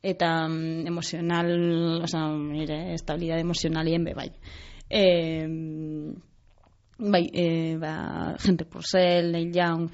[0.00, 1.52] eta mm, emozional,
[2.06, 4.30] oza, nire estabilidade emozionalien be, bai.
[4.88, 5.02] E,
[6.96, 7.44] bai, e,
[7.82, 7.92] ba,
[8.40, 9.84] gente Purcell, Neil Young,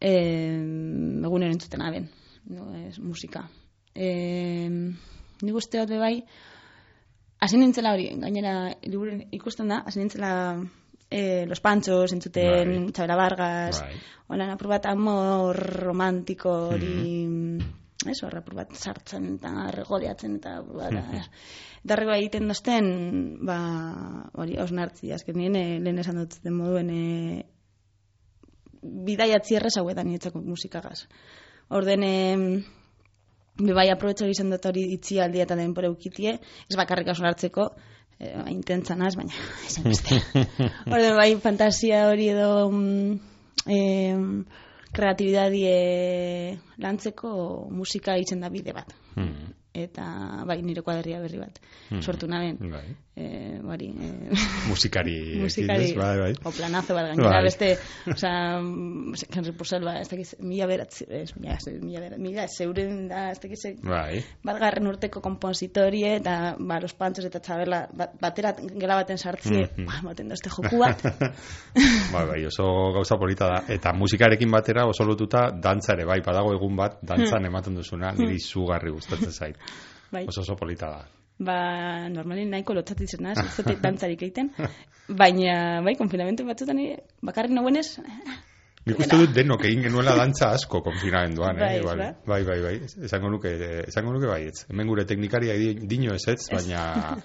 [0.00, 0.16] e,
[1.30, 2.10] egunero entzuten aben,
[2.50, 3.44] no, es musika.
[3.96, 4.68] E,
[5.42, 6.20] nik uste dut bai,
[7.40, 10.32] hasi nintzela hori, gainera liburuan ikusten da, hasi nintzela
[11.10, 12.92] e, Los Panchos, entzuten Bai.
[12.92, 13.96] Txabera Vargas, Bai.
[14.28, 17.58] holan apur bat amor romantiko hori,
[18.06, 20.96] eso, apur bat sartzen eta regoleatzen eta apur bat,
[21.84, 22.88] eta horrego egiten dozten,
[23.46, 23.58] ba,
[24.34, 27.44] hori, osnartzi, azken nien, eh, lehen esan dut moduen, e,
[29.06, 31.06] bidaiatzi errez hauetan nietzako musikagaz.
[31.74, 32.64] Orden, e,
[33.56, 36.36] bai aprobetxo izan dut hori itzialdi eta denpora eukitie,
[36.68, 37.70] ez bakarrik hausun hartzeko,
[38.18, 39.32] e, intentzan az, baina
[39.68, 40.20] esan beste.
[40.92, 43.18] Orden, bai fantasia hori edo mm,
[43.66, 43.80] e,
[44.96, 45.76] kreatibidadie
[46.80, 47.30] lantzeko
[47.72, 48.92] musika itzen da bide bat.
[49.16, 49.45] Hmm.
[49.76, 50.06] Eta
[50.48, 51.58] bai nire kuaderria berri bat.
[52.00, 52.56] Sortu naben.
[52.72, 52.86] Bai.
[53.16, 54.08] E, bari, e,
[54.68, 56.32] Musikari, musikari, bai, bai.
[56.44, 57.44] o planazo bat gainera, Bai.
[57.46, 57.68] beste,
[58.12, 58.58] osea,
[59.36, 63.22] Henry Purcell, ba, ez dakiz, mila beratzi, ez, mila, ez, mila beratzi, mila zeuren da,
[63.32, 64.20] ez dakiz, Bai.
[64.44, 69.86] bargarren urteko kompositorie, eta, ba, los pantzos eta txabela, bat, batera gela baten sartzie, Mhm.
[69.88, 71.00] ba, baten da, este joku bat,
[72.12, 73.62] bai, bai, oso gauza polita da.
[73.72, 78.36] Eta musikarekin batera oso lotuta dantza ere, bai, badago egun bat, dantzan ematen duzuna, niri
[78.42, 79.56] izugarri gustatzen zait.
[80.12, 81.04] Bai, Oso oso polita da.
[81.38, 84.50] ba, normalin nahiko lotzatzen naz, ez dut dantzarik egiten,
[85.08, 87.98] baina, bai, konfinamentu batzutan, nire, bakarrik nagoenez,
[88.86, 91.78] Nik uste dut denok egin genuela dantza asko konfinamenduan, Bai, eh?
[91.78, 91.98] ez igual.
[91.98, 92.10] ba?
[92.24, 92.74] bai, bai, bai.
[93.02, 93.50] Esango nuke,
[93.88, 94.60] esango nuke baietz.
[94.70, 97.16] Hemen gure teknikaria di- dino ez ez, baina,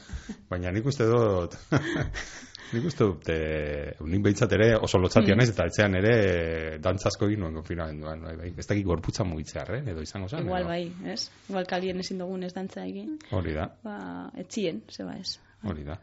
[0.50, 1.54] baina nik uste dut,
[2.74, 5.42] nik uste dut, e, nik behintzat ere oso lotzatian Mm.
[5.42, 8.54] ez, eta etxean ere dantza asko egin nuen konfinamenduan, bai, bai.
[8.58, 9.84] Ez dakik gorputza mugitzear, eh?
[9.92, 10.46] edo izango zen.
[10.46, 11.30] igual bai, ez?
[11.50, 13.98] Igual kalien ezin dugun ez dantza egin, Hori da, ba,
[14.38, 15.38] etzien, zeba ez.
[15.64, 15.98] hori da.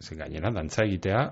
[0.00, 1.22] Zer gainera, dantza egitea,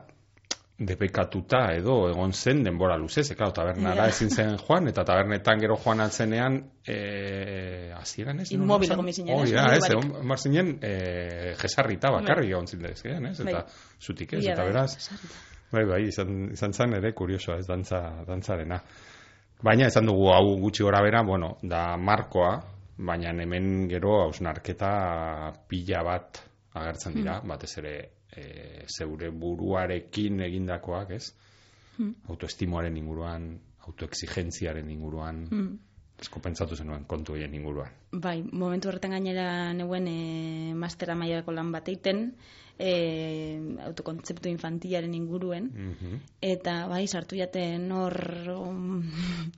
[0.79, 4.11] depekatuta edo egon zen denbora luzez, ekau, tabernara Ja.
[4.11, 8.51] ezin zen joan, eta tabernetan gero joan atzenean, e, azieran ez?
[8.53, 9.53] Inmobil egon bizinen, ez?
[9.53, 13.39] da, ez, egon mar zinen, e, jesarrita bakarrik egon zindezkean, ez?
[13.41, 13.65] Eta Bai.
[14.03, 14.97] zutik ez, eta da, beraz,
[15.71, 18.81] bai, bai, izan, izan zen ere kuriosoa, ez, dantza, dantzarena.
[19.63, 22.57] Baina esan dugu hau gutxi gora bera, bueno, da markoa,
[22.99, 26.43] baina hemen gero hausnarketa pila bat
[26.75, 27.95] agertzen dira, batez ere
[28.37, 31.33] e, zeure buruarekin egindakoak, ez?
[32.29, 35.79] Autoestimoaren inguruan, autoexigentziaren inguruan, Mm.
[36.19, 37.91] esko pentsatu zenuen kontu horien inguruan.
[38.13, 42.35] Bai, momentu horretan gainera neuen e, mastera mailako lan bat egiten,
[42.79, 46.21] e, autokontzeptu infantilaren inguruen, Mhm.
[46.41, 48.17] eta bai, sartu jaten hor
[48.57, 49.03] um,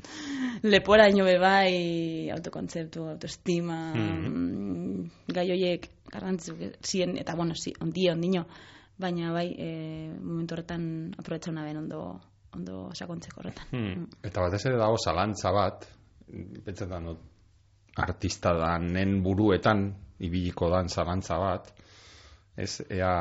[0.63, 4.27] lepora ino be bai, autokontzeptu, autoestima, Mhm.
[4.29, 8.47] mm, gai horiek garrantzizuk ziren, eta bueno, zi, ondio, ondino,
[8.99, 9.69] baina bai, e,
[10.21, 12.01] momentu horretan aprobetsa ben ondo,
[12.57, 13.67] ondo sakontzeko horretan.
[13.71, 14.07] Hmm.
[14.23, 15.87] Eta batez ere dago zalantza bat,
[16.65, 17.23] pentsetan dut,
[17.97, 19.87] artista danen buruetan,
[20.19, 21.73] ibiliko dan zalantza bat,
[22.57, 23.13] ez, ea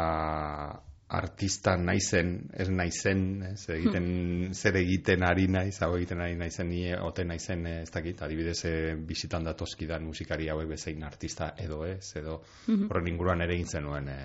[1.16, 4.08] artista naizen, ez naizen, ez egiten,
[4.54, 8.74] zer egiten ari naiz, hau egiten ari naizen, ni ote naizen, ez dakit, adibidez, e,
[9.08, 12.42] bisitan datoskidan musikari hauek bezein artista edo ez, edo
[12.90, 14.20] horren inguruan ere egin zenuen e,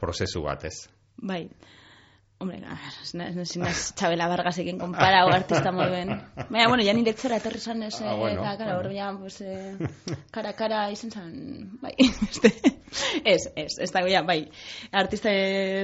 [0.00, 0.76] prozesu bat, ez.
[1.22, 1.42] Bai,
[2.38, 6.08] hombre, a ver, ez na- ez naz Txabela Vargasekin konpara o artista moi ben.
[6.50, 8.94] Baina, bueno, ja nire etzora etorri zan ez, Ah, bueno, eta, claro, bueno.
[8.98, 9.76] ja, pues, eh,
[10.30, 11.94] kara, kara, izan zan, bai,
[12.30, 12.52] este,
[13.24, 14.50] ez, ez, ez da, ja, bai,
[14.92, 15.30] artista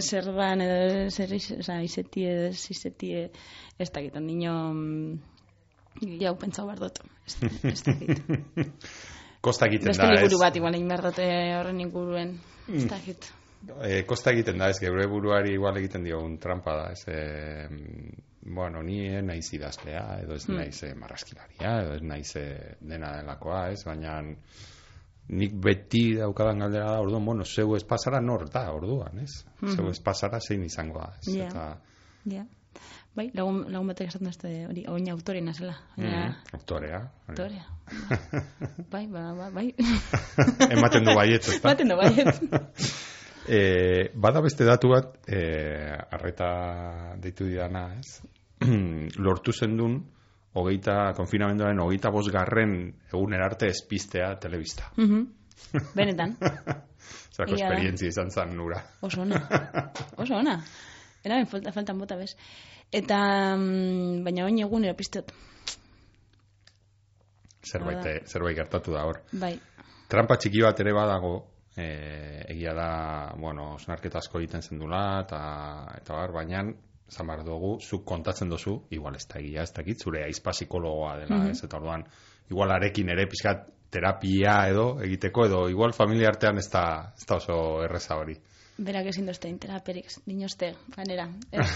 [0.02, 3.30] zer dan, edo zer, oza, izetie, edo ez izetie,
[3.78, 8.20] ez dakit, ondino, mm, jau pentsau behar dut, ez, ez dakit.
[9.40, 10.40] Kosta egiten Beste da, liburu ez?
[10.42, 12.34] bat, igual, egin behar dute horren inguruen,
[12.68, 13.30] ez dakit.
[13.84, 18.82] E, kosta egiten da, ez, geure buruari igual egiten diogun trampa da, ez, e, bueno,
[18.82, 23.66] ni eh, naiz idazlea, edo ez naiz eh, marraskilaria, edo ez naiz eh, dena delakoa,
[23.74, 24.20] ez, baina
[25.30, 29.44] nik beti daukadan galdera da, orduan, bueno, zeu espazara nor da, orduan, ez?
[29.60, 31.36] Zeu espazara zein izango da, ez?
[31.36, 31.50] Ja.
[31.50, 31.68] Eta,
[32.28, 32.42] Ja.
[33.16, 35.72] Bai, lagun, lagun batek esaten duzte hori, oin autore nazela.
[35.96, 37.00] Mm, aktorea.
[37.32, 37.64] autorea.
[38.92, 39.70] bai, ba, ba, bai.
[40.68, 41.72] Ematen du baietz, ez da?
[41.72, 42.12] Baten da, bai.
[43.50, 45.40] E, bada beste datu bat, e,
[46.14, 46.50] arreta
[47.18, 48.20] deitu didana, ez?
[49.24, 49.96] Lortu zendun,
[50.54, 52.76] hogeita, konfinamenduaren hogeita bosgarren
[53.10, 54.92] eguner arte espistea telebista.
[54.96, 55.26] Mhm.
[55.96, 56.36] Benetan,
[57.34, 57.72] Zerako Egia da.
[57.72, 58.80] esperientzia izan zan nura.
[59.02, 59.40] oso ona.
[60.22, 60.60] Oso ona.
[61.24, 62.36] Era falta, faltan bota, bez.
[62.92, 63.18] Eta,
[63.56, 65.34] mm, baina oin egun eropistot.
[67.66, 69.20] Zerbait, zerbait gertatu da hor.
[69.32, 69.52] Bai,
[70.10, 71.34] Trampa txiki bat ere badago,
[71.76, 72.90] e, egia da,
[73.38, 75.40] bueno, snarketa asko egiten zendula, eta,
[76.00, 76.64] eta bar, baina,
[77.10, 81.16] zan behar dugu, zuk kontatzen dozu, igual ez da egia, ez dakit, zure aizpa psikologoa
[81.22, 82.06] dela, ez, eta orduan,
[82.50, 86.84] igual arekin ere pizkat terapia edo egiteko, edo igual familia artean ez da,
[87.18, 88.38] ez da oso erreza hori.
[88.80, 91.26] berak ezin dozte interaperik, dinoste, ganera.
[91.52, 91.66] Ez,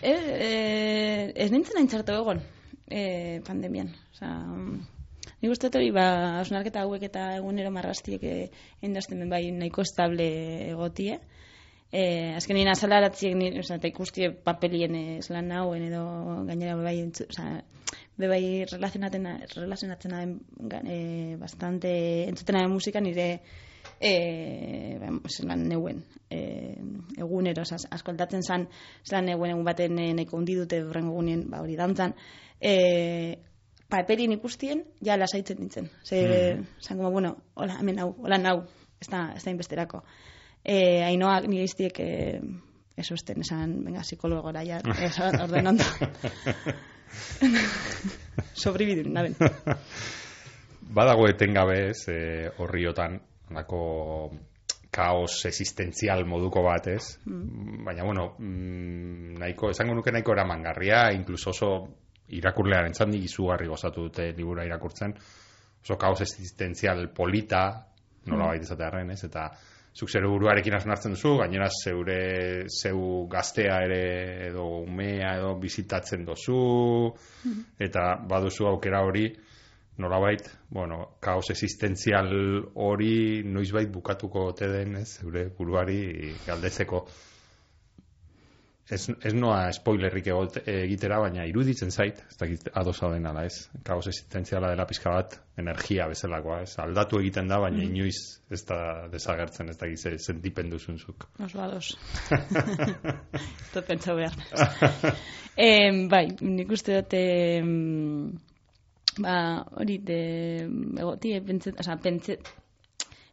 [0.00, 2.38] e, e, ez nintzen hain txarto egon,
[2.86, 3.90] e, pandemian.
[4.12, 4.99] Osa, mm,
[5.40, 6.06] nik uste hori, ba,
[6.42, 8.34] osnarketa hauek eta egunero marrastiek e,
[8.86, 10.28] indazten bai nahiko estable
[10.70, 11.18] egotie.
[11.90, 12.02] E,
[12.36, 16.04] azken nina azalaratziek, ni, oza, eta ikustie papelien ez lan nauen edo
[16.46, 17.48] gainera bai, oza,
[18.20, 19.26] be bai relazionatzen,
[19.56, 20.36] relazionatzen
[20.84, 21.00] e,
[21.40, 21.90] bastante
[22.28, 23.28] entzuten musika nire
[23.98, 26.40] e, ba, zelan neuen e,
[27.18, 28.68] egunero, oza, asko aldatzen zan
[29.08, 32.14] zelan neuen egun baten e, nahiko hundi dute horrengo egunien, ba, hori dantzan
[32.60, 33.40] e,
[33.90, 35.90] paperin ikustien, ja lasaitzen nintzen.
[36.04, 36.20] Ze,
[36.80, 38.62] zan, como, bueno, hola, hemen hau, hola nau,
[39.00, 40.02] ez da, ez da inbesterako.
[40.64, 42.40] E, Ainoak nire iztiek e,
[43.00, 44.80] eso esten, esan, venga, psikologora, ja,
[45.44, 45.84] orden ondo.
[48.62, 49.36] Sobribidun, naben.
[50.96, 53.20] Badago etengabe ez, e, horriotan,
[53.54, 53.82] nako
[54.90, 57.18] kaos existentzial moduko bat, ez?
[57.24, 61.70] Baina, bueno, mm, nahiko, esango nuke nahiko eramangarria, incluso oso
[62.38, 65.14] irakurlearen nik izugarri gozatu dute libura irakurtzen,
[65.82, 67.86] oso kaos existentzial polita,
[68.26, 69.24] nola baita izatearen, ez?
[69.24, 69.48] Eta
[69.96, 74.02] zuk zure buruarekin asnartzen duzu, gainera zeure zeu gaztea ere
[74.48, 76.60] edo umea edo bizitatzen duzu,
[77.78, 79.26] eta baduzu aukera hori,
[80.00, 82.30] nolabait, bueno, kaos existentzial
[82.74, 87.04] hori noizbait bukatuko ote den, ez, zeure buruari galdetzeko.
[88.90, 94.08] Ez, ez noa spoilerrik egitera, baina iruditzen zait, ez dakit adosa den ala, ez, kaos
[94.10, 98.16] existentziala dela pizka bat, energia bezalakoa, ez, aldatu egiten da, baina inoiz
[98.50, 98.80] ez da
[99.12, 101.28] desagertzen, ez dakit ze sentipen duzunzuk.
[101.38, 101.92] Oso ados.
[103.74, 105.14] Tot pentsau behar.
[105.54, 107.70] em, bai, nik uste dut em,
[109.22, 109.36] ba,
[109.78, 110.22] hori de
[110.98, 112.50] egoti, pentset, oza, pentset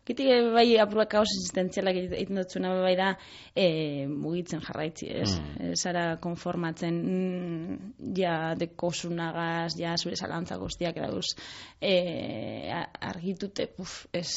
[0.08, 0.24] Kiti
[0.56, 3.10] bai apurak kaos existentzialak egiten dutzuna bai da
[3.52, 5.34] e, mugitzen jarraitzi, ez?
[5.36, 5.74] Mm.
[5.76, 11.34] Zara konformatzen mm, ja dekosunagaz, ja zure zalantza guztiak edauz
[11.82, 14.30] e, a- argitute, puf, ez,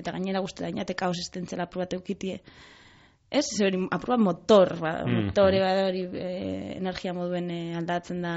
[0.00, 2.38] eta gainera guzti da, inate kaos existentziala apurat eukitie.
[3.28, 5.26] Ez, hori apur bat motor, ba, Mhm.
[5.28, 6.30] motore bat hori e,
[6.78, 8.34] energia moduen e, aldatzen da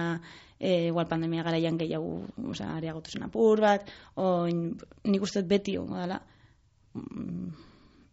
[0.59, 3.87] e, igual pandemia garaian gehiago, osea, areagotu zen apur bat,
[4.19, 4.75] oin,
[5.07, 6.40] nik uste beti ongo dela, mm,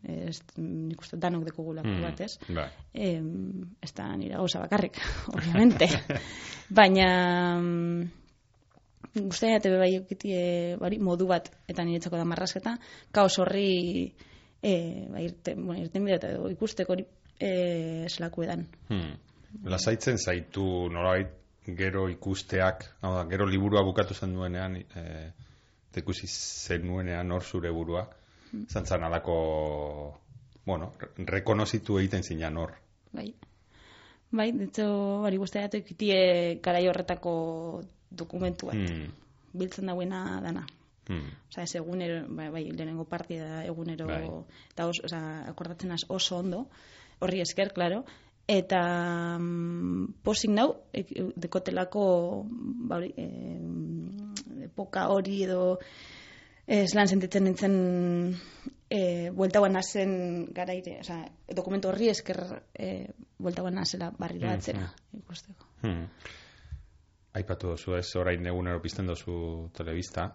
[0.08, 2.36] ez, nik uste danok dekogula apur bat, ez?
[2.54, 2.68] Bai.
[2.94, 5.00] Em, ez da nire gauza bakarrik,
[5.34, 5.88] obviamente.
[6.78, 7.08] Baina
[7.58, 8.08] mm,
[9.24, 12.76] guztia jate bai eukitie bari, modu bat, eta niretzako da marrasketa,
[13.14, 13.70] kaos horri
[14.62, 14.74] e,
[15.10, 17.06] ba, irte, bueno, irten bidea eta ikusteko hori
[17.40, 18.66] e, zelaku edan.
[18.90, 19.16] Hmm.
[19.64, 21.34] Lasaitzen zaitu nolabait
[21.78, 25.04] gero ikusteak, hau da, gero liburua bukatu zen duenean, e,
[25.98, 28.04] ikusi zen nuenean hor zure burua,
[28.68, 30.20] zantzan alako,
[30.66, 32.74] bueno, re- rekonozitu egiten zinan hor.
[33.12, 33.34] Bai.
[34.30, 38.74] Bai, ditzo, bari guztiak ikitie garai horretako dokumentua.
[38.76, 39.08] Hmm.
[39.56, 40.66] Biltzen dauena dana.
[41.08, 41.30] Hmm.
[41.48, 44.26] Osa, ez egunero, bai, bai, lehenengo partida egunero, Bai.
[44.74, 46.66] eta os, osa, akordatzen az oso ondo,
[47.20, 48.02] horri esker, claro,
[48.46, 52.04] eta mm, posik nau, ek, dekotelako,
[52.90, 55.78] ba, hori, eh, epoka hori edo,
[56.68, 57.76] ez lan sentitzen nintzen
[58.90, 60.12] e, bueltauan nazen
[60.54, 61.22] garaire, oza,
[61.56, 62.42] dokumentu horri esker
[62.74, 62.90] e,
[63.38, 65.68] bueltauan nazela barriro Mm, atzera ikusteko.
[65.82, 66.04] Hmm.
[67.38, 70.28] Aipatu duzu ez, orain egunero pizten duzu telebista.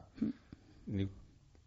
[0.87, 1.11] Nik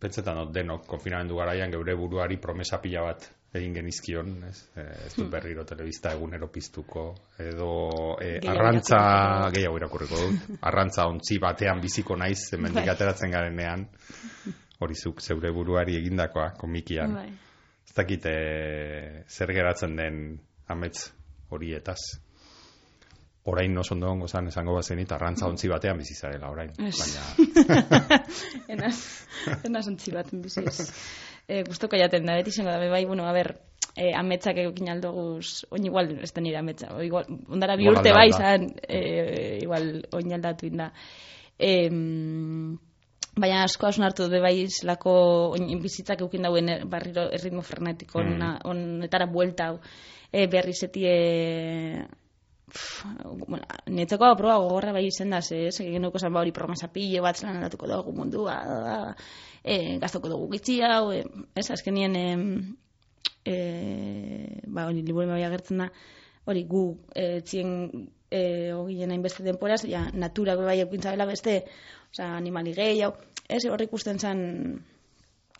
[0.00, 5.14] pentsetan dut denok konfinamendu garaian geure buruari promesa pila bat egin genizkion, ez, Eh, ez
[5.16, 9.50] dut berriro telebista egunero piztuko, edo e, Gehiago arrantza irakurriko.
[9.54, 12.92] gehiago irakurriko dut, arrantza ontzi batean biziko naiz, hemendik Bai.
[12.92, 13.86] ateratzen garenean,
[14.80, 17.14] hori zuk zeure buruari egindakoa komikian.
[17.14, 17.30] Bai.
[17.88, 21.12] Ez dakit eh, zer geratzen den amets
[21.48, 22.00] horietaz.
[23.46, 26.72] Orain oso ondo ongo zan esango bazenit arrantza ontzi batean bizi zarela orain.
[26.76, 27.22] Baina,
[28.74, 28.96] enaz,
[29.64, 30.90] enaz ontzi bat biziz.
[31.48, 33.52] E, gustoko jaten da, beti izango da, bai, bueno, a ber,
[33.94, 38.10] e, ametsak egokin aldoguz, oin igual, ez da nire ametsa, o igual, ondara bi urte
[38.12, 38.36] bai da.
[38.40, 39.86] zan, e, igual,
[40.18, 40.90] oin aldatu inda.
[41.58, 41.70] E,
[43.36, 48.42] baina asko hausun hartu dut bai zelako bizitzak eukin dauen er- barriro erritmo frenetiko Mm.
[48.64, 49.78] honetara buelta hau
[50.32, 51.14] e, berri zetie
[52.08, 52.25] Pff,
[53.46, 57.38] bueno, netzeko proba gogorra bai izen da, ze genuko zan ba hori promesa pilo bat
[57.38, 58.56] zelan aldatuko dugu mundua,
[59.62, 61.22] e, gaztoko dugu gitzi hau, e,
[61.54, 62.26] ez, azkenien, e,
[63.44, 63.56] e,
[64.66, 65.90] ba, hori, liburu bai agertzen da,
[66.46, 66.82] hori, gu,
[67.14, 67.70] e, txien,
[68.30, 68.42] e,
[68.74, 71.60] hogien hainbeste denporaz, ja, natura bai eukintza dela beste,
[72.10, 73.14] osea, animali gehi, hau,
[73.48, 74.42] ez, hor ikusten zan,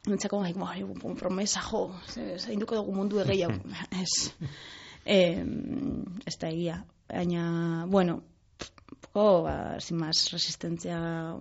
[0.07, 1.87] nintzako, bai, bai, promesa, jo,
[2.39, 3.55] zainduko dugu mundu egei hau,
[4.03, 4.33] ez,
[5.07, 5.43] eh,
[6.27, 6.83] ez da egia.
[7.09, 8.23] Baina, bueno,
[9.01, 11.37] poco, ba, más resistentzia,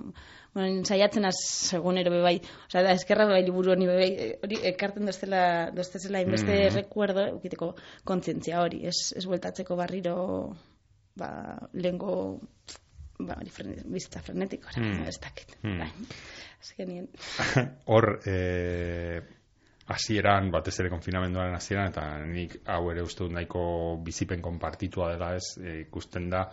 [0.54, 5.06] bueno, saiatzen az segunero bebai, osea, da, eskerra bebai liburu honi bebai, eh, hori ekarten
[5.06, 6.76] doztela, doztezela inbeste Mhm.
[6.76, 10.56] recuerdo, ukiteko kontzientzia hori, ez, ez bueltatzeko barriro,
[11.16, 12.40] ba, lengo,
[13.20, 15.08] ba, hori frene, bizitza frenetiko, Mm.
[15.08, 15.58] ez dakit.
[15.64, 15.78] Mm.
[15.80, 15.92] Bai.
[16.62, 17.10] Azkenien,
[17.86, 19.22] hor, eh,
[19.88, 23.66] hasieran batez ere konfinamenduaren hasieran eta nik hau ere uste dut nahiko
[24.06, 26.46] bizipen konpartitua dela ez eh, ikusten da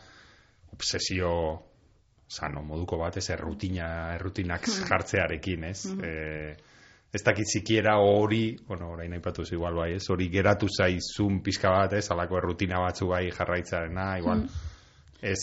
[0.72, 1.32] obsesio
[2.28, 5.80] sano moduko bat ez errutina errutinak jartzearekin ez?
[6.04, 6.52] Eh,
[7.12, 10.04] ez dakit sikiera hori bueno orain aipatu zu igual bai ez?
[10.10, 12.10] Hori geratu zaizun pizka bat ez?
[12.10, 14.46] Alako errutina batzu bai jarraitzarena igual
[15.22, 15.42] ez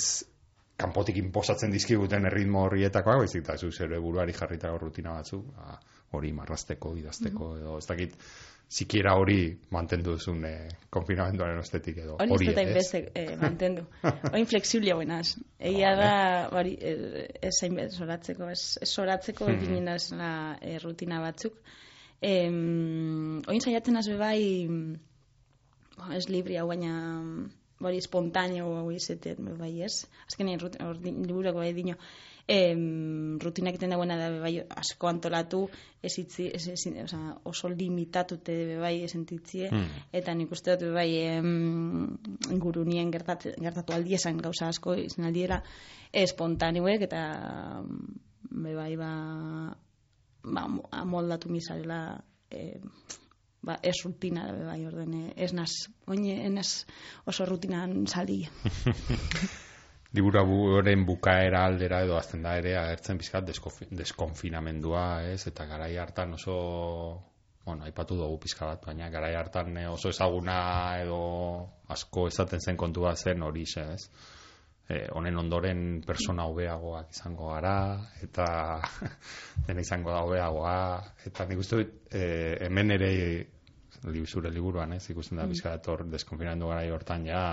[0.80, 5.76] kanpotik inposatzen dizkiguten erritmo horrietakoa, baizik eta zu zure buruari jarrita rutina batzu, ba,
[6.12, 8.14] hori marrazteko, idazteko, edo ez dakit,
[8.70, 12.18] sikiera hori mantendu duzun eh, konfinamenduaren ostetik edo.
[12.20, 12.58] hori ez dut ez?
[12.64, 13.86] hainbeste eh, mantendu.
[14.34, 15.36] Oin flexible buenaz.
[15.60, 16.12] Egia da,
[16.54, 19.64] hori, eh, ez hainbeste zoratzeko, ez, zoratzeko Mhm.
[19.64, 20.32] egin nazela
[20.62, 21.58] eh, rutina batzuk.
[22.22, 24.68] Em, oin saiatzen az bebai,
[25.98, 26.94] bo, ez libri hau, baina
[27.80, 30.06] hori espontáneo hau izetet, bai ez.
[30.28, 31.96] Azkenean hor liburuak bai dino,
[32.50, 35.60] em, rutinak egiten dagoena da bai asko antolatu,
[36.02, 39.86] ez itzi, ez, ez, osea, oso limitatute bai esentitzie, Hmm.
[40.12, 42.18] eta nik uste dut bai em,
[42.50, 45.62] ingurunien gertatu, gertatu aldiesan gauza asko izan aldiera
[46.12, 47.22] espontaneuek eta
[47.84, 49.12] mm, be bai ba,
[50.44, 52.80] ba mo- amoldatu misarela e,
[53.62, 55.70] ba, ez rutina bai orden eh, ez naz
[56.08, 56.86] oine enaz
[57.28, 58.48] oso rutinan sali
[60.18, 65.44] Liburaburen bukaera aldera edo azten da ere agertzen bizkat deskonfinamendua, ez?
[65.52, 66.56] Eta garai hartan oso
[67.66, 70.58] bueno, aipatu dugu pizka bat, baina garai hartan oso ezaguna
[71.04, 71.20] edo
[71.94, 74.10] asko esaten zen kontu bat zen hori ez?
[74.90, 77.76] Eh, honen ondoren persona hobeagoak izango gara
[78.26, 78.48] eta
[79.68, 80.80] dena izango da hobeagoa
[81.30, 85.04] eta nik uste dut eh, hemen ere li- zure liburuan, ez?
[85.14, 87.44] Ikusten da pizka bat hor deskonfinamendu garai hortan ja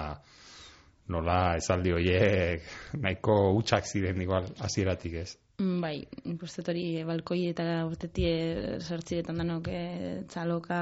[1.12, 2.62] nola esaldi horiek
[3.00, 5.30] nahiko hutsak ziren igual hasieratik ez.
[5.58, 9.82] Mm, Bai, nik uste dut hori balkoi eta urtetie sortziretan danok e,
[10.28, 10.80] txaloka,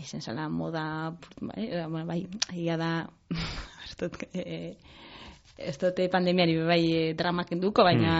[0.00, 2.90] izen zala moda, bai, eh, bueno, bai, egia da,
[4.32, 4.74] e,
[5.70, 6.82] ez dute pandemiari bai
[7.14, 8.14] dramak enduko, baina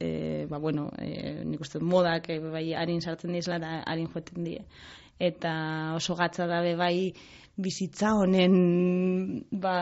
[0.00, 4.48] e, ba, bueno, e, nik uste modak e, bai harin sartzen dizela eta harin joeten
[4.48, 4.62] die.
[5.18, 5.52] Eta
[5.98, 7.12] oso gatza da bai
[7.58, 9.76] bizitza honen ba,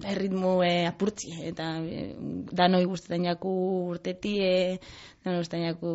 [0.00, 2.04] erritmo e, apurtzi eta e,
[2.52, 3.52] danoi guztetan jaku
[3.92, 4.78] urtetie,
[5.24, 5.92] danoi guztetan jaku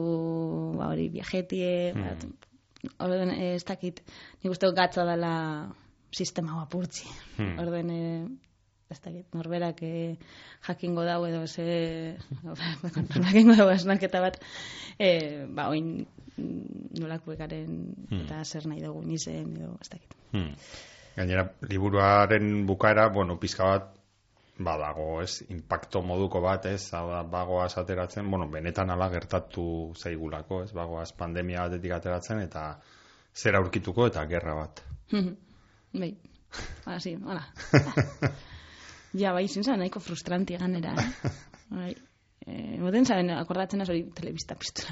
[0.78, 2.28] ba, hori viajetie, bat,
[3.00, 4.02] Orden, eh, ez dakit,
[4.42, 5.32] nik uste dut gatza dela
[6.14, 7.08] sistema apurtzi.
[7.38, 7.58] Hmm.
[7.60, 8.28] Orden, eh,
[8.94, 10.16] ez dakit, norberak eh,
[10.68, 12.18] jakingo dau edo ze,
[13.26, 14.40] jakingo dau esnaketa bat,
[15.00, 16.06] eh, ba, oin
[16.38, 17.74] mm, nolako ekaren
[18.08, 18.22] Hmm.
[18.24, 20.16] eta zer nahi dugu izen edo, ez dakit.
[20.32, 20.54] Hmm.
[21.18, 23.94] Gainera, liburuaren bukaera, bueno, pizka bat,
[24.62, 29.66] badago, ez, impacto moduko bat, ez, hau da, bagoaz ateratzen, bueno, benetan ala gertatu
[29.98, 32.68] zaigulako, ez, bagoaz pandemia batetik ateratzen, eta
[33.34, 34.84] zer aurkituko eta gerra bat.
[36.02, 36.12] bai,
[36.86, 37.48] hala, sí, hala.
[39.24, 41.34] ja, bai, zintzen nahiko frustranti ganera, eh?
[41.74, 41.96] Bai.
[42.48, 44.86] Eh, moten zaben, akordatzen hori telebista piztu.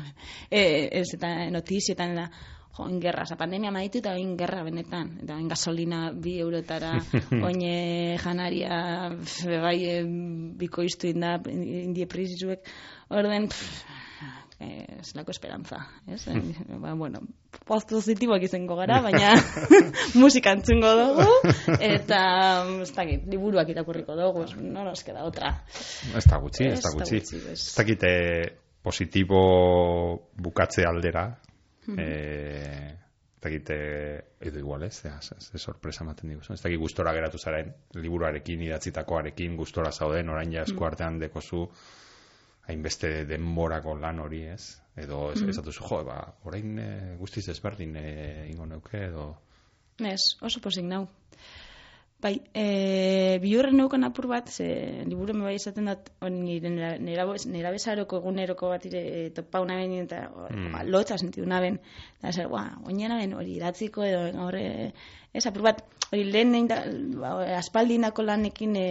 [0.49, 2.17] Eh, ez, eta notizietan
[2.77, 5.15] jo, ingerra, za pandemia maitu eta ingerra benetan.
[5.23, 6.95] Eta in gasolina bi eurotara,
[7.47, 10.01] oine janaria, pf, bai, eh,
[10.59, 12.67] bikoiztu inda, indie prizuek,
[13.09, 13.85] orden, pff,
[14.59, 16.25] eh, zelako esperantza, ez?
[16.83, 17.21] ba, bueno,
[17.65, 19.33] post positiboak izango gara, baina
[20.21, 22.19] musika entzungo dugu, eta,
[22.83, 25.55] ez dakit, liburuak irakurriko dugu, no nos queda otra.
[26.15, 27.23] Ez da gutxi, ez da gutxi.
[27.23, 27.49] ez.
[27.55, 28.13] Ez dakite
[28.85, 29.39] positibo
[30.37, 31.31] bukatze aldera,
[31.97, 32.95] eh,
[33.45, 33.75] ez dakite,
[34.39, 36.41] edo igual ez, ze, sorpresa ematen digu.
[36.41, 41.67] Ez dakit gustora geratu zaren, liburuarekin, idatzitakoarekin, gustora zauden, orain ja esku artean dekozu,
[42.67, 44.81] hainbeste denborako lan hori, ez?
[44.97, 46.17] Edo ez, ez atuzu, jo, ba,
[46.49, 48.07] orain e, guztiz ezberdin e,
[48.49, 49.27] ingo neuke, edo...
[50.01, 51.05] Ez, oso posik nau.
[52.25, 54.65] Bai, e, bihurren neukan apur bat, ze
[55.05, 55.91] liburu me bai esaten
[56.25, 60.71] on, nire nera, nera, bezaroko eguneroko bat ire e, topa una ben, eta Mm.
[60.73, 61.77] ba, lotza senti una ben,
[62.17, 64.93] eta zer, ba, oinena ben hori idatziko edo gaur, e,
[65.33, 66.79] ez apur bat, hori lehen nein da,
[67.21, 68.87] ba, aspaldinako lanekin e,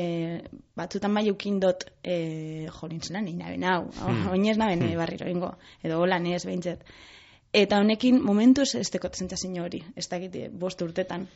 [0.76, 4.30] batzutan bai eukin dot, e, jo, nintzen lan, naben hau, Mm.
[4.30, 6.86] oinez naben e, barriro ingo, edo holan ez behintzet.
[7.52, 11.28] Eta honekin momentuz ez zentzazin hori, ez dakit eh, bost urtetan,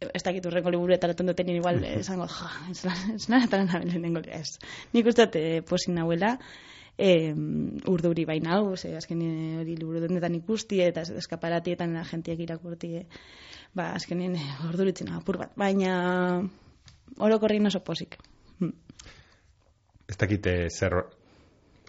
[0.00, 4.22] ez dakit urrengo liburuetaratzen duten igual eh, esango, ja, ez lan- ez lanetaren naben lehenengo,
[4.28, 4.58] ez.
[4.92, 6.36] Nik uste eh, posin nahuela,
[6.98, 7.32] eh,
[7.88, 12.94] urduri baina hau, ze azken eh, hori liburu dendetan ikusti eta eskaparatietan la jentiek irakurti,
[13.02, 13.06] eh,
[13.74, 16.42] ba, azkenien eh, urduritzen apur bat, baina
[17.18, 18.18] orokorrin oso posik.
[18.60, 18.72] Hm.
[20.08, 21.00] Ez dakite zer,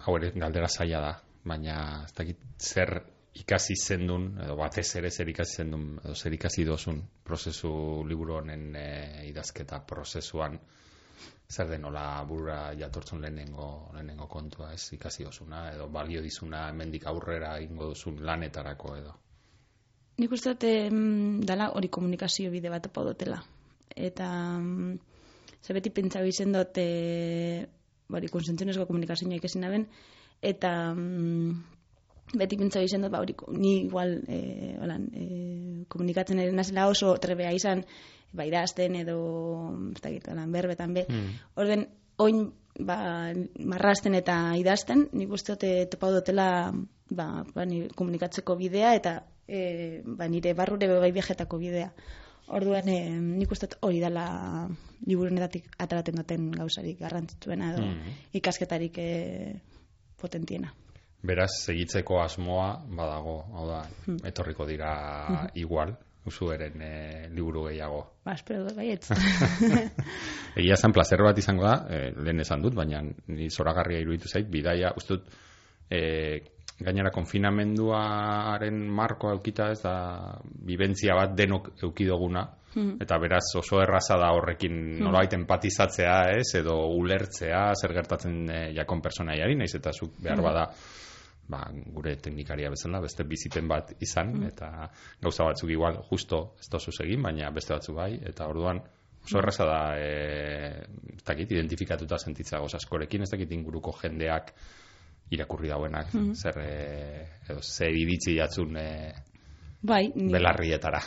[0.06, 1.14] hau ere galdera zaila da,
[1.48, 3.02] baina ez dakit zer
[3.42, 7.70] ikasi zendun, edo batez ere zer ikasi zendun, edo zer ikasi dozun prozesu
[8.08, 8.88] liburu honen e,
[9.30, 10.58] idazketa prozesuan,
[11.50, 17.58] zer denola burura jatortzun lehenengo, lehenengo kontua, ez ikasi dozuna, edo balio dizuna hemendik aurrera
[17.64, 19.16] ingo duzun lanetarako edo.
[20.18, 23.38] Nik uste dut em, dala hori komunikazio bide bat topa dutela.
[23.96, 24.28] Eta
[24.58, 24.98] mm,
[25.62, 27.66] ze beti pentsa izen dut e,
[28.10, 29.86] hori konsentzionezko komunikazioa ikesin naben,
[30.42, 31.77] eta mm,
[32.36, 37.16] beti pentsa izen dut, ba, hori, ni igual e, holan, e, komunikatzen ere nazela oso
[37.24, 37.86] trebea izan,
[38.34, 39.18] ba, idazten edo,
[39.96, 41.40] ez dakit, holan, berbetan be, Mm.
[41.56, 46.74] Orden, oin ba, marrasten eta idazten, nik uste dut eh, topau dutela
[47.10, 51.92] ba, ba, ni komunikatzeko bidea eta e, ba, nire barrure bai viajetako bidea.
[52.48, 54.68] Orduan, e, nik uste hori dela
[55.06, 58.14] liburunetatik ataraten duten gauzarik garrantzitsuena edo Mhm.
[58.34, 59.56] ikasketarik e,
[60.18, 60.74] potentiena.
[61.26, 63.80] Beraz, segitzeko asmoa badago, hau da,
[64.30, 64.92] etorriko dira
[65.58, 65.96] igual,
[66.28, 68.04] usueren e, liburu gehiago.
[68.26, 69.10] Ba, espero dut baietz.
[70.60, 73.02] Egia zen placer bat izango da, e, lehen esan dut, baina
[73.34, 75.34] ni zoragarria iruditu zait, bidaia, uste dut,
[75.90, 76.02] e,
[76.78, 79.96] gainera konfinamenduaren marko eukita ez da,
[80.44, 82.46] bibentzia bat denok eukidoguna,
[83.02, 89.02] eta beraz oso erraza da horrekin nolabait empatizatzea, ez, edo ulertzea, zer gertatzen e, jakon
[89.02, 90.68] personaiari, naiz eta zuk behar bada,
[91.48, 91.64] ba,
[91.96, 94.90] gure teknikaria bezala, beste bizipen bat izan, eta
[95.24, 98.82] gauza batzuk igual justo ez da egin, baina beste batzuk bai, eta orduan
[99.28, 100.10] oso erraza da, e,
[101.16, 104.54] ez dakit, identifikatuta sentitza goz askorekin, ez dakit inguruko jendeak
[105.36, 108.92] irakurri dauenak, zer, e, edo zer iritzi jatzun e,
[109.82, 111.02] bai, ni- belarrietara.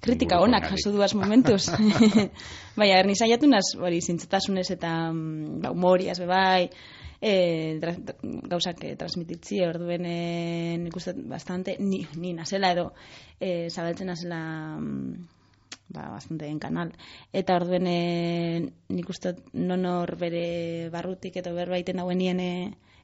[0.00, 1.68] kritika onak jaso duaz momentuz.
[2.78, 6.68] bai, erni saiatu naz, hori, zintzetasunez eta mm, ba, humoriaz, bai,
[7.20, 12.92] e, tra, tra- gauzak e, transmititzi, orduen e, nik uste bastante, ni, ni nazela edo,
[13.40, 14.40] e, zabaltzen nazela,
[14.78, 15.26] mm,
[15.88, 16.92] ba, bastante en kanal.
[17.32, 18.00] Eta orduen e,
[18.88, 22.52] nik uste non hor bere barrutik edo berbaiten hauen nien e,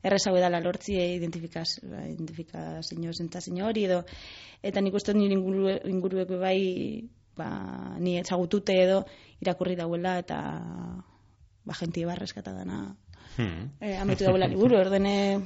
[0.04, 4.02] errezago edala lortzi e, identifikaz, ba, identifikazio zentzazio hori edo
[4.62, 6.60] eta nik uste nire inguru, inguruek bai
[7.36, 7.48] ba,
[7.98, 9.02] ni ezagutute edo
[9.42, 10.38] irakurri dauela eta
[11.64, 12.94] ba, jentie barreskata dana
[13.36, 13.70] Hmm.
[13.80, 15.40] eh, ametu dauela liburu, ordene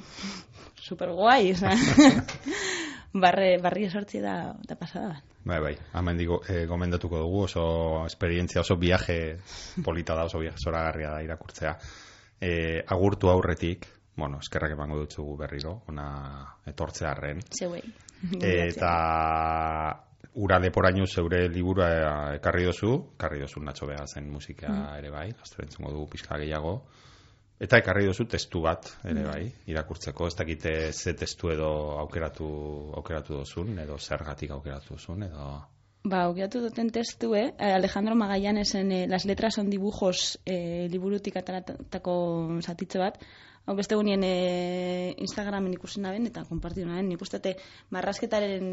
[0.77, 1.71] super guai, oza.
[3.19, 5.09] Barre, barri esortzi da, da pasada.
[5.15, 5.37] bat.
[5.49, 9.39] Bai, bai, hemen digo, eh, gomendatuko dugu oso esperientzia, oso viaje
[9.83, 11.73] polita da, oso viaje zoragarria da irakurtzea.
[12.39, 16.09] Eh, agurtu aurretik, bueno, eskerrak emango dutzugu berriro, ona
[16.69, 17.41] etortzearren.
[17.59, 17.83] Zeuei.
[18.43, 18.93] Eta
[20.35, 21.91] ura leporaino zeure liburua
[22.39, 26.75] ekarri dozu, ekarri dozu natxo beha zen musika ere bai, laster entzungo dugu pixka gehiago.
[27.59, 32.47] Eta ekarri dozu testu bat ere bai, irakurtzeko, ez dakite ze testu edo aukeratu,
[33.01, 35.49] aukeratu dozun, edo zergatik aukeratu dozun, edo...
[36.07, 37.49] Ba, aukeratu duten testu, eh?
[37.59, 42.15] Alejandro Magallanesen eh, Las letras son dibujos eh, liburutik ataratako
[42.63, 43.19] zatitze bat.
[43.69, 47.11] Hau beste gunien eh, Instagramen ikusi naben eta konpartitu naben.
[47.13, 47.53] Nik uste
[47.93, 48.65] marrasketaren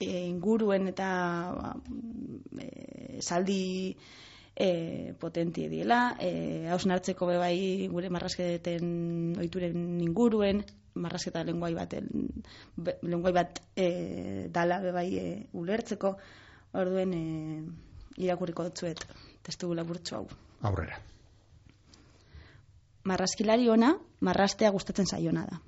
[0.00, 1.08] eh, inguruen eta
[1.52, 1.74] ba,
[2.64, 3.60] eh, saldi
[4.60, 10.64] e, potentie diela, e, hausnartzeko bebai gure marrasketen oituren inguruen,
[11.00, 11.96] marrasketa lenguai bat,
[12.76, 15.28] be, lenguai bat e, dala bebai e,
[15.60, 16.16] ulertzeko,
[16.72, 17.24] orduen e,
[18.20, 19.06] irakurriko dutzuet
[19.44, 20.26] testu laburtzu hau.
[20.68, 21.00] Aurrera.
[23.04, 25.60] Marraskilari ona, marrastea gustatzen zaiona da.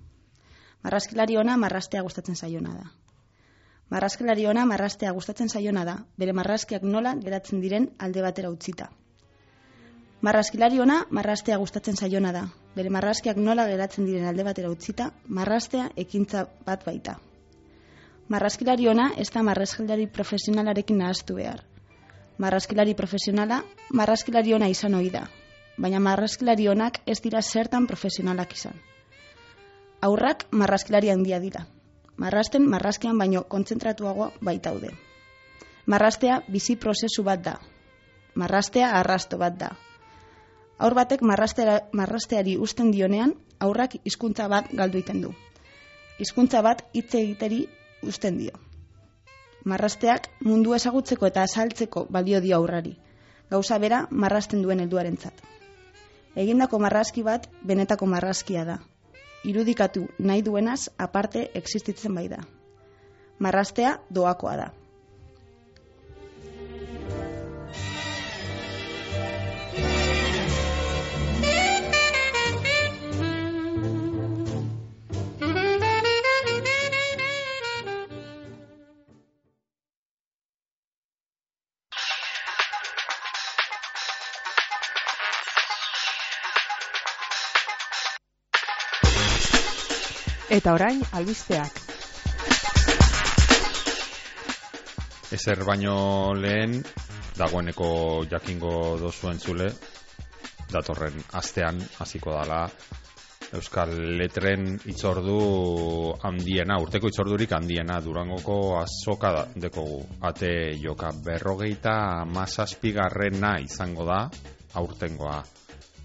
[0.84, 2.90] Marraskilari ona, marrastea gustatzen zaiona da.
[3.90, 8.90] Marraskilari ona marrastea gustatzen zaiona da, bere marraskiak nola geratzen diren alde batera utzita.
[10.22, 15.88] Marraskilari ona marrastea gustatzen zaiona da, bere marraskiak nola geratzen diren alde batera utzita, marrastea
[15.96, 17.18] ekintza bat baita.
[18.28, 21.64] Marraskilari ona ez da marraskilari profesionalarekin nahaztu behar.
[22.38, 25.26] Marraskilari profesionala, marraskilari ona izan ohi da,
[25.78, 28.74] baina marraskilari onak ez dira zertan profesionalak izan.
[30.02, 31.66] Aurrak marraskilari handia dira,
[32.16, 34.90] marrasten marraskian baino kontzentratuago baitaude.
[35.86, 37.56] Marrastea bizi prozesu bat da.
[38.34, 39.70] Marrastea arrasto bat da.
[40.78, 45.32] Aur batek marrasteari usten dionean, aurrak hizkuntza bat galdu iten du.
[46.18, 47.66] Hizkuntza bat hitz egiteri
[48.02, 48.58] usten dio.
[49.64, 52.96] Marrasteak mundu ezagutzeko eta azaltzeko balio dio aurrari.
[53.50, 55.42] Gauza bera marrasten duen helduarentzat.
[56.36, 58.78] Egindako marraski bat benetako marraskia da
[59.44, 62.38] irudikatu nahi duenaz aparte existitzen bai da.
[63.42, 64.68] Marrastea doakoa da.
[90.52, 91.78] Eta orain, albisteak.
[95.32, 95.94] Ezer baino
[96.36, 96.74] lehen,
[97.38, 97.86] dagoeneko
[98.28, 99.70] jakingo dozuen zule,
[100.68, 102.66] datorren astean hasiko dala
[103.56, 105.38] Euskal Letren itzordu
[106.28, 110.02] handiena, urteko itzordurik handiena, durangoko azoka dekogu.
[110.20, 110.52] Ate
[110.84, 111.96] joka berrogeita
[112.28, 114.22] mazazpigarrena izango da,
[114.80, 115.40] aurtengoa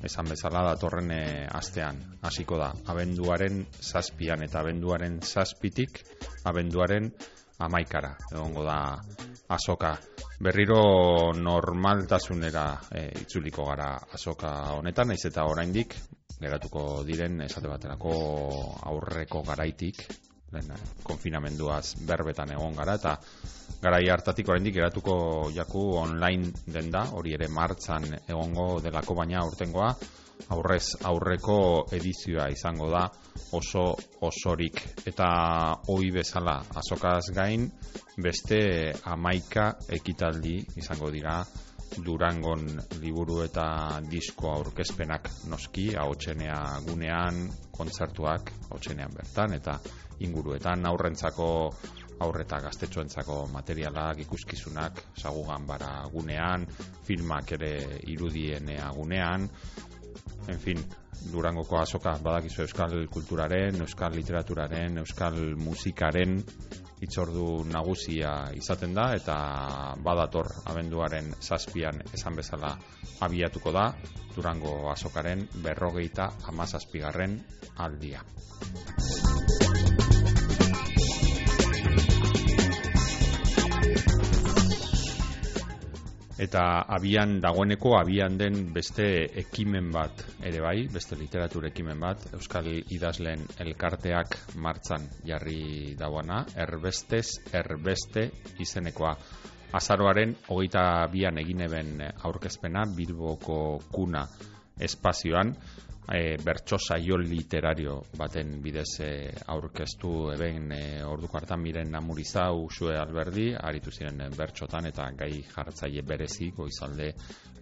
[0.03, 1.99] esan bezala datorren e, astean.
[2.21, 6.03] Hasiko da abenduaren zazpian eta abenduaren zazpitik
[6.45, 7.09] abenduaren
[7.65, 8.77] amaikara egongo da
[9.55, 9.95] azoka.
[10.43, 15.97] Berriro normaltasunera e, itzuliko gara azoka honetan naiz eta oraindik
[16.37, 18.13] geratuko diren esate baterako
[18.91, 20.03] aurreko garaitik
[20.53, 20.71] lehen,
[21.03, 23.17] konfinamenduaz berbetan egon gara eta
[23.81, 25.17] garai hartatik oraindik geratuko
[25.55, 29.91] jaku online den da, hori ere martzan egongo delako baina urtengoa,
[30.53, 31.59] aurrez aurreko
[31.93, 33.03] edizioa izango da
[33.57, 33.85] oso
[34.21, 34.81] osorik.
[35.05, 35.27] Eta
[35.93, 37.67] ohi bezala azokaz gain
[38.23, 38.59] beste
[39.05, 41.41] amaika ekitaldi izango dira
[42.05, 42.65] Durangon
[43.01, 43.67] liburu eta
[44.09, 49.77] disko aurkezpenak noski ahotsenea gunean kontzertuak ahotsenean bertan eta
[50.27, 51.49] inguruetan aurrentzako
[52.25, 56.65] aurreta gaztetxoentzako materialak, ikuskizunak, sagugan bara gunean,
[57.05, 57.73] filmak ere
[58.09, 59.45] irudienea gunean,
[60.47, 60.81] en fin,
[61.31, 66.37] Durangoko azoka badakizu euskal kulturaren, euskal literaturaren, euskal musikaren
[67.03, 69.37] itzordu nagusia izaten da eta
[70.05, 72.73] badator abenduaren zazpian esan bezala
[73.27, 73.91] abiatuko da
[74.37, 77.39] Durango azokaren berrogeita amazazpigarren
[77.87, 78.21] aldia.
[86.37, 86.63] Eta
[86.93, 89.07] abian dagoeneko abian den beste
[89.41, 97.39] ekimen bat ere bai, beste literatur ekimen bat, Euskal Idazleen elkarteak martzan jarri dauana, erbestez,
[97.53, 98.29] erbeste
[98.61, 99.15] izenekoa.
[99.77, 104.23] Azaroaren hogeita bian egineben aurkezpena Bilboko kuna
[104.79, 105.55] espazioan,
[106.07, 109.09] e, bertso saio literario baten bidez e,
[109.51, 116.03] aurkeztu eben e, orduko hartan miren namuriza usue alberdi, aritu ziren bertxotan eta gai jartzaile
[116.07, 117.11] berezi goizalde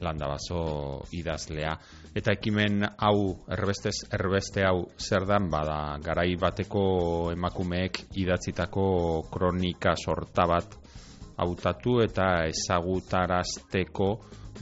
[0.01, 0.61] landabazo
[1.15, 1.73] idazlea.
[2.15, 3.19] Eta ekimen hau,
[3.51, 6.85] erbestez, erbeste hau zer dan, bada, garai bateko
[7.33, 8.87] emakumeek idatzitako
[9.31, 10.77] kronika sorta bat
[11.37, 14.09] hautatu eta ezagutarazteko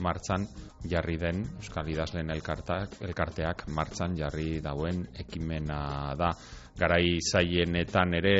[0.02, 0.46] martzan
[0.90, 6.30] jarri den Euskal Idazleen elkartak, elkarteak martzan jarri dauen ekimena da.
[6.74, 8.36] Garai zaienetan ere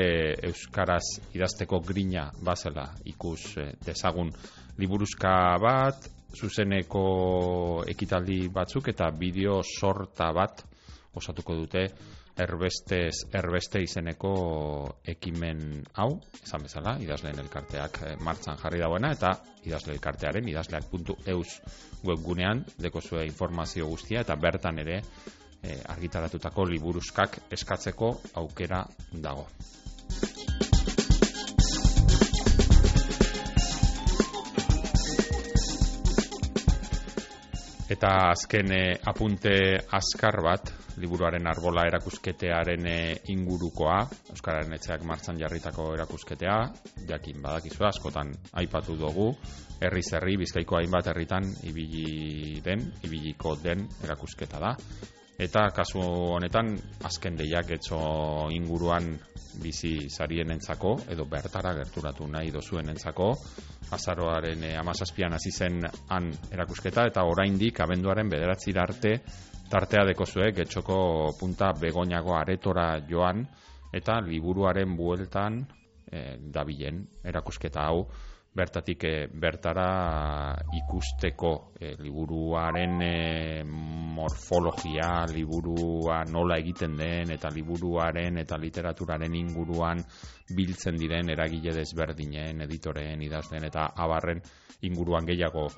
[0.48, 1.04] Euskaraz
[1.36, 4.32] idazteko grina bazela ikus eh, dezagun
[4.78, 7.04] liburuzka bat, zuzeneko
[7.88, 10.64] ekitaldi batzuk eta bideo sorta bat
[11.14, 11.86] osatuko dute
[12.40, 14.32] erbestez, erbeste izeneko
[15.06, 16.08] ekimen hau,
[16.42, 21.60] esan bezala, idazleen elkarteak eh, martzan jarri dauena, eta idazle elkartearen idazleak.eus
[22.04, 25.00] webgunean deko zue informazio guztia, eta bertan ere
[25.62, 28.12] e, argitaratutako liburuzkak eskatzeko
[28.42, 29.48] aukera dago.
[37.94, 39.52] Eta azken eh, apunte
[39.94, 44.00] azkar bat, liburuaren arbola erakusketearen eh, ingurukoa,
[44.34, 46.56] Euskararen etxeak martzan jarritako erakusketea,
[47.06, 49.28] jakin badakizu askotan aipatu dugu,
[49.78, 54.74] herri zerri, bizkaiko hainbat herritan ibili den, ibiliko den erakusketa da.
[55.34, 55.98] Eta kasu
[56.36, 57.98] honetan, azken deiak etxo
[58.54, 59.08] inguruan
[59.62, 63.32] bizi zarien entzako, edo bertara gerturatu nahi dozuen entzako,
[63.94, 69.16] azaroaren e, amazazpian hasi zen han erakusketa, eta oraindik abenduaren bederatzi arte
[69.70, 70.98] tartea deko zuek, etxoko
[71.40, 73.42] punta begoñago aretora joan,
[73.92, 75.64] eta liburuaren bueltan
[76.10, 78.06] e, dabilen erakusketa hau,
[78.54, 88.58] bertatik e, bertara ikusteko e, liburuaren e, morfologia, liburua nola egiten den eta liburuaren eta
[88.58, 90.04] literaturaren inguruan
[90.54, 94.42] biltzen diren eragile desberdinen, editoreen, idazten eta abarren
[94.86, 95.68] inguruan gehiago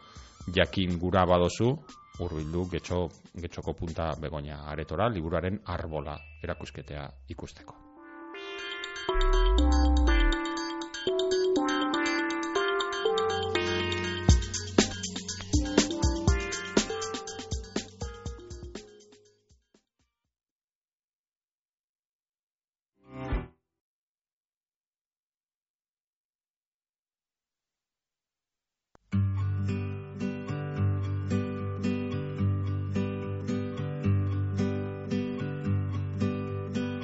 [0.54, 1.72] jakin gura badozu,
[2.20, 3.06] urbildu getxo,
[3.40, 7.86] getxoko punta begonia aretora, liburuaren arbola erakusketea ikusteko.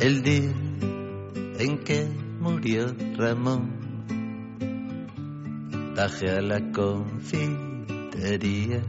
[0.03, 0.51] El día
[1.61, 2.09] en que
[2.41, 3.71] murió Ramón.
[5.97, 8.83] Bajé a la confitería.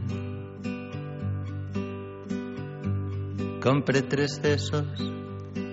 [3.62, 4.84] Compré tres besos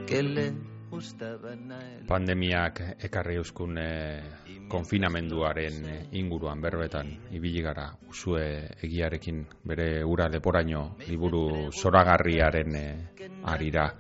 [0.06, 0.54] que le
[0.92, 2.06] gustaban a él.
[2.06, 4.22] Pandemiak ekarri euskun eh,
[4.70, 13.10] konfinamenduaren eh, inguruan berbetan ibili gara usue egiarekin bere ura leporaino liburu zoragarriaren eh,
[13.44, 13.92] arira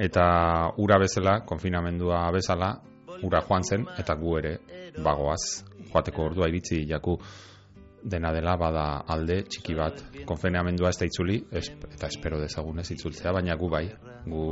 [0.00, 0.26] eta
[0.82, 2.74] ura bezala, konfinamendua bezala,
[3.24, 4.56] ura joan zen, eta gu ere
[5.02, 7.16] bagoaz, joateko ordua iritzi jaku
[8.06, 10.02] dena dela bada alde txiki bat.
[10.28, 13.86] Konfinamendua ez da itzuli eta espero dezagun ez itzultzea, baina gu bai
[14.26, 14.46] gu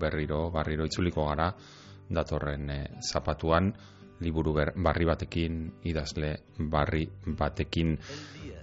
[0.00, 1.50] berriro, barriro itzuliko gara
[2.08, 3.72] datorren e, zapatuan
[4.20, 7.96] liburu barri batekin idazle barri batekin.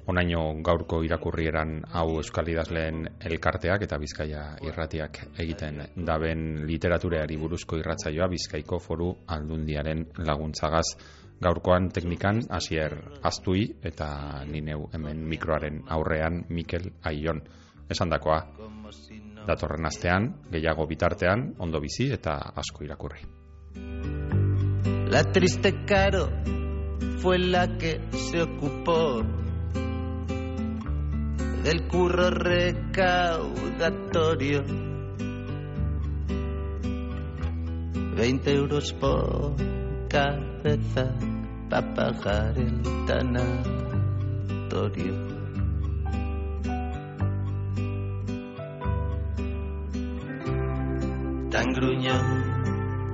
[0.06, 8.28] Onaino gaurko irakurrieran hau Euskal Idazleen elkarteak eta Bizkaia irratiak egiten daben literatureari buruzko irratzaioa
[8.30, 10.86] Bizkaiko foru aldundiaren laguntzagaz.
[11.42, 12.94] Gaurkoan teknikan hasier
[13.24, 17.42] astui eta nineu hemen mikroaren aurrean Mikel Aion.
[17.90, 18.40] Esandakoa
[19.48, 24.35] datorren astean gehiago bitartean ondo bizi eta asko irakurri
[25.16, 26.28] La triste caro
[27.22, 29.24] fue la que se ocupó
[31.64, 34.62] del curro recaudatorio.
[38.18, 39.56] 20 euros por
[40.10, 41.16] cabeza
[41.70, 43.86] para pagar el tanatorio.
[51.52, 52.55] Tan gruñón,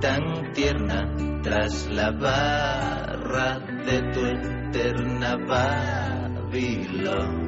[0.02, 7.42] tan tierna, tras la barra de tu eterna barra vilón.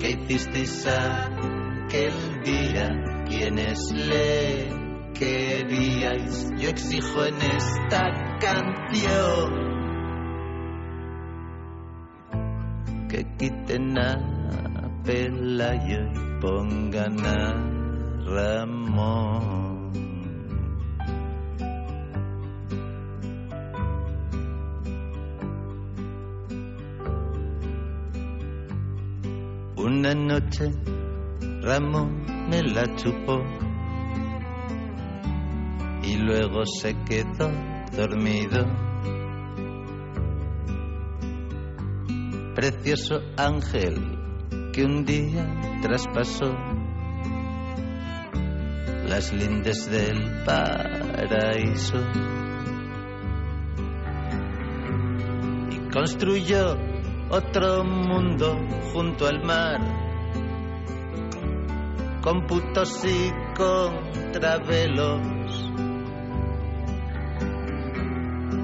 [0.00, 2.88] ¿Qué hicisteis aquel día?
[3.28, 4.68] ¿Quiénes le
[5.14, 6.50] queríais?
[6.58, 9.62] Yo exijo en esta canción
[13.08, 14.18] que quiten a
[15.04, 17.71] Pelayo y pongan a
[18.24, 19.92] Ramón.
[29.76, 30.70] Una noche
[31.62, 33.42] Ramón me la chupó
[36.02, 37.50] y luego se quedó
[37.96, 38.64] dormido.
[42.54, 44.18] Precioso ángel
[44.72, 46.54] que un día traspasó
[49.12, 51.98] las lindes del paraíso
[55.70, 56.78] y construyó
[57.28, 58.56] otro mundo
[58.90, 59.80] junto al mar,
[62.22, 65.20] con putos y contravelos.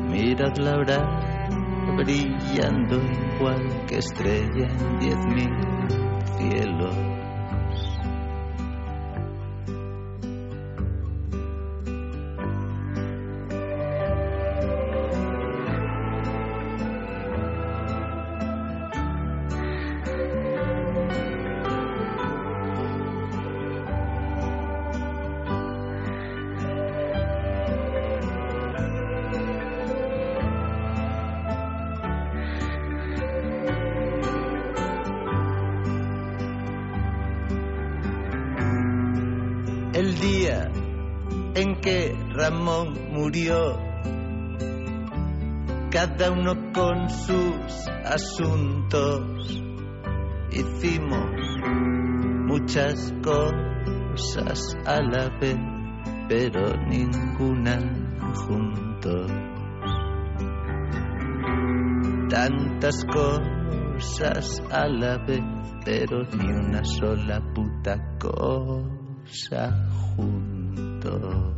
[0.08, 1.60] Mirad la hora
[1.98, 2.96] brillando
[3.36, 5.52] igual que estrella en diez mil
[6.38, 7.07] cielos.
[40.20, 40.68] Día
[41.54, 43.78] en que Ramón murió,
[45.92, 49.62] cada uno con sus asuntos,
[50.50, 51.30] hicimos
[52.48, 55.56] muchas cosas a la vez,
[56.28, 57.78] pero ninguna
[58.34, 59.30] juntos.
[62.28, 65.44] Tantas cosas a la vez,
[65.84, 68.97] pero ni una sola puta cosa
[69.30, 70.26] 山红
[71.00, 71.57] 豆。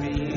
[0.00, 0.29] Be